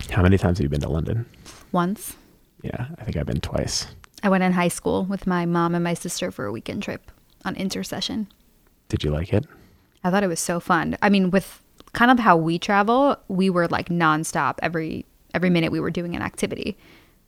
how 0.10 0.24
many 0.24 0.38
times 0.38 0.58
have 0.58 0.64
you 0.64 0.70
been 0.70 0.82
to 0.82 0.90
London? 0.90 1.26
Once. 1.74 2.16
Yeah, 2.64 2.88
I 2.98 3.04
think 3.04 3.18
I've 3.18 3.26
been 3.26 3.42
twice. 3.42 3.88
I 4.24 4.30
went 4.30 4.44
in 4.44 4.54
high 4.54 4.70
school 4.70 5.04
with 5.04 5.28
my 5.28 5.46
mom 5.46 5.76
and 5.76 5.84
my 5.84 5.94
sister 5.94 6.32
for 6.32 6.46
a 6.46 6.52
weekend 6.52 6.82
trip 6.82 7.12
on 7.44 7.56
intersession. 7.56 8.28
Did 8.88 9.04
you 9.04 9.12
like 9.12 9.34
it? 9.34 9.46
I 10.04 10.10
thought 10.10 10.24
it 10.24 10.28
was 10.28 10.40
so 10.40 10.60
fun. 10.62 10.98
I 11.02 11.10
mean, 11.10 11.30
with 11.30 11.62
kind 11.92 12.10
of 12.10 12.20
how 12.20 12.38
we 12.38 12.58
travel, 12.58 13.18
we 13.28 13.50
were 13.50 13.68
like 13.68 13.90
nonstop 13.90 14.56
every 14.62 15.06
every 15.34 15.50
minute 15.50 15.74
we 15.74 15.82
were 15.82 15.92
doing 15.92 16.16
an 16.16 16.22
activity. 16.22 16.78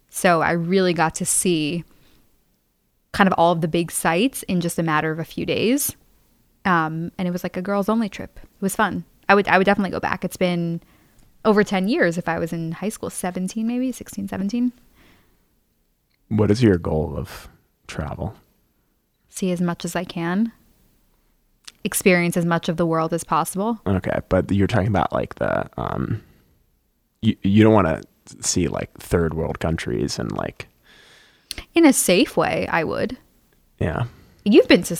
So 0.09 0.41
I 0.41 0.51
really 0.51 0.93
got 0.93 1.15
to 1.15 1.25
see 1.25 1.83
kind 3.11 3.27
of 3.27 3.33
all 3.37 3.51
of 3.51 3.61
the 3.61 3.67
big 3.67 3.91
sites 3.91 4.43
in 4.43 4.61
just 4.61 4.79
a 4.79 4.83
matter 4.83 5.11
of 5.11 5.19
a 5.19 5.25
few 5.25 5.45
days. 5.45 5.95
Um, 6.65 7.11
and 7.17 7.27
it 7.27 7.31
was 7.31 7.43
like 7.43 7.57
a 7.57 7.61
girls 7.61 7.89
only 7.89 8.09
trip. 8.09 8.39
It 8.41 8.61
was 8.61 8.75
fun. 8.75 9.05
I 9.27 9.35
would 9.35 9.47
I 9.47 9.57
would 9.57 9.65
definitely 9.65 9.91
go 9.91 9.99
back. 9.99 10.25
It's 10.25 10.37
been 10.37 10.81
over 11.45 11.63
10 11.63 11.87
years 11.87 12.17
if 12.17 12.27
I 12.27 12.37
was 12.39 12.51
in 12.51 12.73
high 12.73 12.89
school, 12.89 13.09
17 13.09 13.65
maybe, 13.65 13.91
16, 13.91 14.27
17. 14.27 14.71
What 16.29 16.51
is 16.51 16.61
your 16.61 16.77
goal 16.77 17.15
of 17.17 17.47
travel? 17.87 18.35
See 19.29 19.51
as 19.51 19.61
much 19.61 19.85
as 19.85 19.95
I 19.95 20.03
can. 20.03 20.51
Experience 21.83 22.35
as 22.35 22.45
much 22.45 22.67
of 22.67 22.75
the 22.77 22.85
world 22.85 23.13
as 23.13 23.23
possible. 23.23 23.79
Okay, 23.87 24.19
but 24.27 24.51
you're 24.51 24.67
talking 24.67 24.87
about 24.89 25.13
like 25.13 25.35
the 25.35 25.69
um 25.79 26.21
you 27.21 27.35
you 27.41 27.63
don't 27.63 27.73
want 27.73 27.87
to 27.87 28.03
see 28.45 28.67
like 28.67 28.91
third 28.99 29.33
world 29.33 29.59
countries 29.59 30.19
and 30.19 30.31
like 30.33 30.67
In 31.73 31.85
a 31.85 31.93
safe 31.93 32.35
way, 32.35 32.67
I 32.67 32.83
would. 32.83 33.17
yeah. 33.79 34.05
You've 34.43 34.67
been 34.67 34.83
to 34.83 34.95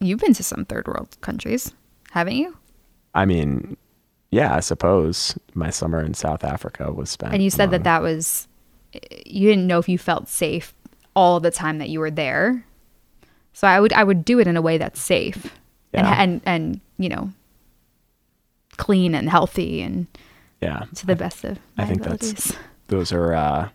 you've 0.00 0.20
been 0.20 0.34
to 0.34 0.42
some 0.42 0.64
third 0.64 0.86
world 0.86 1.16
countries, 1.20 1.72
haven't 2.10 2.36
you? 2.36 2.56
I 3.14 3.24
mean, 3.24 3.76
yeah, 4.30 4.54
I 4.54 4.60
suppose 4.60 5.38
my 5.54 5.70
summer 5.70 6.02
in 6.02 6.14
South 6.14 6.44
Africa 6.44 6.92
was 6.92 7.10
spent. 7.10 7.32
And 7.32 7.42
you 7.42 7.50
said 7.50 7.70
that 7.70 7.76
among- 7.76 7.84
that 7.84 8.02
was 8.02 8.48
you 9.26 9.48
didn't 9.48 9.66
know 9.66 9.78
if 9.78 9.88
you 9.88 9.98
felt 9.98 10.28
safe 10.28 10.74
all 11.14 11.40
the 11.40 11.50
time 11.50 11.78
that 11.78 11.88
you 11.88 12.00
were 12.00 12.10
there. 12.10 12.64
So 13.52 13.66
I 13.66 13.80
would 13.80 13.92
I 13.92 14.04
would 14.04 14.24
do 14.24 14.38
it 14.38 14.46
in 14.46 14.56
a 14.56 14.62
way 14.62 14.78
that's 14.78 15.00
safe 15.00 15.44
and 15.92 16.06
Yeah. 16.06 16.22
and 16.22 16.40
and 16.44 16.80
you 16.98 17.08
know 17.08 17.30
clean 18.76 19.14
and 19.14 19.28
healthy 19.30 19.80
and 19.82 20.06
yeah, 20.60 20.84
to 20.94 21.06
the 21.06 21.16
best 21.16 21.44
of 21.44 21.58
my 21.76 21.84
I 21.84 21.86
think 21.86 22.02
that's 22.02 22.54
those 22.88 23.12
are 23.12 23.32
uh 23.34 23.68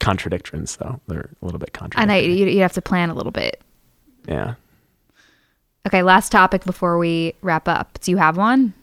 contradictions 0.00 0.76
though. 0.76 1.00
They're 1.08 1.30
a 1.40 1.44
little 1.44 1.58
bit 1.58 1.72
contradictory. 1.72 2.02
And. 2.02 2.12
I 2.12 2.18
you, 2.36 2.46
you 2.46 2.62
have 2.62 2.72
to 2.74 2.82
plan 2.82 3.10
a 3.10 3.14
little 3.14 3.32
bit. 3.32 3.60
yeah. 4.26 4.54
Okay, 5.86 6.02
last 6.02 6.30
topic 6.32 6.64
before 6.64 6.98
we 6.98 7.34
wrap 7.42 7.68
up. 7.68 7.98
Do 8.00 8.10
you 8.10 8.16
have 8.18 8.36
one? 8.36 8.74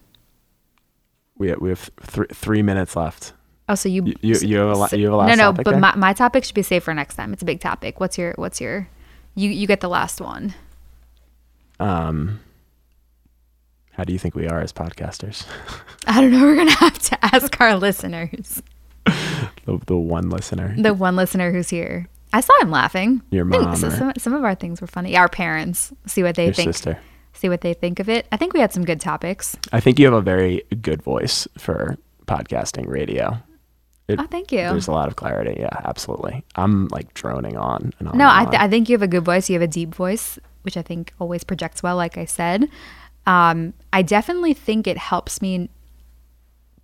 We 1.38 1.54
we 1.56 1.70
have 1.70 1.90
three 2.02 2.28
three 2.34 2.62
minutes 2.62 2.96
left. 2.96 3.34
Oh, 3.68 3.76
so 3.76 3.90
you 3.90 4.04
You 4.06 4.14
you, 4.22 4.36
you 4.48 4.58
have 4.58 4.70
a 4.70 4.74
la- 4.80 4.90
you 4.92 5.06
have 5.06 5.14
a 5.14 5.18
last 5.18 5.38
no 5.38 5.46
no, 5.46 5.54
but 5.54 5.66
there? 5.66 5.78
my, 5.80 5.96
my 5.96 6.14
topic 6.14 6.44
should 6.44 6.56
be 6.56 6.62
saved 6.62 6.86
for 6.86 6.94
next 6.94 7.16
time. 7.16 7.34
It's 7.34 7.42
a 7.42 7.46
big 7.46 7.60
topic. 7.60 8.00
What's 8.00 8.18
your 8.18 8.34
what's 8.38 8.62
your 8.62 8.88
you 9.36 9.50
you 9.50 9.68
get 9.68 9.82
the 9.82 9.90
last 9.90 10.22
one. 10.22 10.54
Um, 11.80 12.40
how 13.92 14.04
do 14.06 14.14
you 14.14 14.20
think 14.20 14.34
we 14.36 14.48
are 14.48 14.62
as 14.62 14.72
podcasters? 14.72 15.46
I 16.08 16.22
don't 16.22 16.32
know. 16.32 16.42
We're 16.44 16.56
going 16.56 16.70
to 16.70 16.76
have 16.76 17.00
to 17.00 17.26
ask 17.36 17.60
our 17.60 17.76
listeners. 17.76 18.62
the, 19.06 19.80
the 19.86 19.98
one 19.98 20.30
listener. 20.30 20.74
The 20.78 20.94
one 20.94 21.16
listener 21.18 21.52
who's 21.52 21.70
here. 21.70 22.08
I 22.36 22.42
saw 22.42 22.54
him 22.62 22.70
laughing. 22.70 23.22
Your 23.32 23.46
mom 23.46 23.72
or- 23.72 23.76
some, 23.76 24.12
some 24.18 24.34
of 24.34 24.44
our 24.44 24.56
things 24.56 24.82
were 24.82 24.88
funny. 24.88 25.16
Our 25.16 25.30
parents. 25.30 25.94
See 26.06 26.22
what 26.22 26.36
they 26.36 26.46
Your 26.46 26.54
think. 26.54 26.74
sister. 26.74 27.00
See 27.34 27.50
what 27.50 27.62
they 27.62 27.74
think 27.74 28.00
of 28.00 28.10
it. 28.10 28.28
I 28.32 28.38
think 28.38 28.54
we 28.54 28.60
had 28.60 28.74
some 28.74 28.84
good 28.86 29.00
topics. 29.00 29.56
I 29.72 29.80
think 29.80 30.00
you 30.00 30.06
have 30.06 30.14
a 30.14 30.22
very 30.22 30.64
good 30.82 31.02
voice 31.02 31.48
for 31.58 31.98
podcasting 32.28 32.88
radio. 32.88 33.38
It- 34.08 34.20
Oh, 34.20 34.28
thank 34.30 34.52
you. 34.52 34.60
There's 34.60 34.88
a 34.88 34.92
lot 34.92 35.08
of 35.08 35.16
clarity. 35.16 35.56
Yeah, 35.60 35.70
absolutely. 35.86 36.44
I'm 36.56 36.88
like 36.90 37.14
droning 37.14 37.58
on 37.58 37.92
and 38.00 38.08
on. 38.10 38.18
No, 38.18 38.26
and 38.28 38.32
I, 38.38 38.44
on. 38.46 38.52
th- 38.52 38.62
I 38.62 38.68
think 38.68 38.90
you 38.90 38.94
have 38.96 39.02
a 39.02 39.08
good 39.08 39.26
voice. 39.26 39.50
You 39.50 39.54
have 39.54 39.62
a 39.64 39.68
deep 39.68 39.96
voice, 39.96 40.38
which 40.64 40.78
I 40.78 40.82
think 40.82 41.14
always 41.20 41.44
projects 41.44 41.82
well, 41.82 41.96
like 41.96 42.18
I 42.18 42.26
said. 42.26 42.68
Um, 43.26 43.74
I 43.92 44.02
definitely 44.04 44.54
think 44.54 44.86
it 44.88 44.98
helps 44.98 45.42
me 45.42 45.70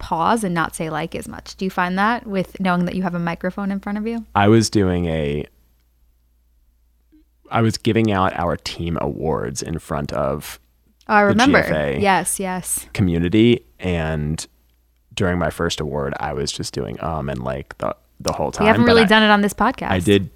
pause 0.02 0.44
and 0.44 0.54
not 0.54 0.76
say 0.76 0.90
like 0.90 1.16
as 1.16 1.28
much. 1.28 1.56
Do 1.56 1.64
you 1.64 1.72
find 1.72 1.98
that 1.98 2.26
with 2.26 2.60
knowing 2.60 2.86
that 2.86 2.96
you 2.96 3.04
have 3.04 3.16
a 3.16 3.20
microphone 3.20 3.72
in 3.72 3.80
front 3.80 3.98
of 4.00 4.08
you? 4.08 4.26
I 4.36 4.48
was 4.50 4.70
doing 4.70 5.06
a 5.06 5.46
I 7.50 7.62
was 7.62 7.78
giving 7.78 8.12
out 8.12 8.38
our 8.38 8.58
team 8.58 8.98
awards 9.00 9.62
in 9.62 9.80
front 9.80 10.12
of 10.12 10.60
Oh, 11.08 11.16
I 11.16 11.22
remember. 11.22 11.98
Yes, 12.00 12.40
yes. 12.40 12.88
community 12.94 13.66
and 13.80 14.46
during 15.14 15.38
my 15.38 15.50
first 15.50 15.80
award 15.80 16.14
I 16.20 16.34
was 16.34 16.52
just 16.52 16.74
doing 16.74 17.02
um 17.04 17.30
and 17.30 17.44
like 17.44 17.78
the 17.78 17.96
the 18.20 18.34
whole 18.34 18.52
time. 18.52 18.66
We 18.66 18.70
haven't 18.70 18.86
really 18.86 19.04
I, 19.04 19.06
done 19.06 19.24
it 19.24 19.30
on 19.30 19.42
this 19.42 19.54
podcast. 19.54 19.92
I 19.92 20.00
did 20.00 20.30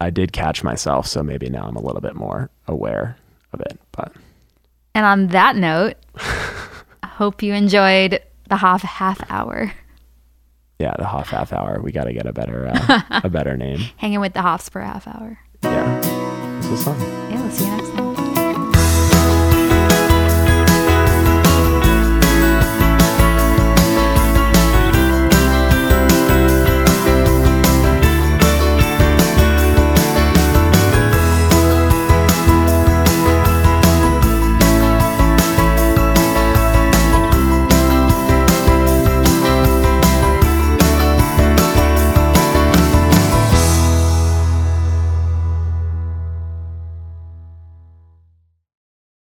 I 0.00 0.10
did 0.10 0.32
catch 0.32 0.62
myself, 0.62 1.06
so 1.08 1.22
maybe 1.24 1.50
now 1.50 1.64
I'm 1.64 1.76
a 1.76 1.82
little 1.82 2.00
bit 2.00 2.14
more 2.14 2.50
aware 2.68 3.16
of 3.52 3.60
it. 3.60 3.80
But 3.92 4.12
And 4.94 5.04
on 5.04 5.28
that 5.28 5.56
note, 5.56 5.94
I 7.02 7.06
hope 7.06 7.42
you 7.42 7.52
enjoyed 7.52 8.20
the 8.48 8.56
half 8.56 8.82
half 8.82 9.20
hour 9.30 9.72
yeah, 10.78 10.94
the 10.96 11.06
half 11.06 11.30
half 11.30 11.52
hour. 11.52 11.80
We 11.82 11.90
got 11.90 12.04
to 12.04 12.12
get 12.12 12.26
a 12.26 12.32
better 12.32 12.68
uh, 12.72 13.00
a 13.24 13.28
better 13.28 13.56
name. 13.56 13.80
hanging 13.96 14.20
with 14.20 14.32
the 14.32 14.42
Hoffs 14.42 14.68
for 14.68 14.80
a 14.80 14.86
half 14.86 15.08
hour. 15.08 15.38
Yeah, 15.64 16.00
this 16.60 16.70
was 16.70 16.84
fun. 16.84 17.00
Yeah, 17.00 17.42
we'll 17.42 17.50
see 17.50 17.64
you 17.64 17.70
next 17.76 17.90
time. 17.90 18.07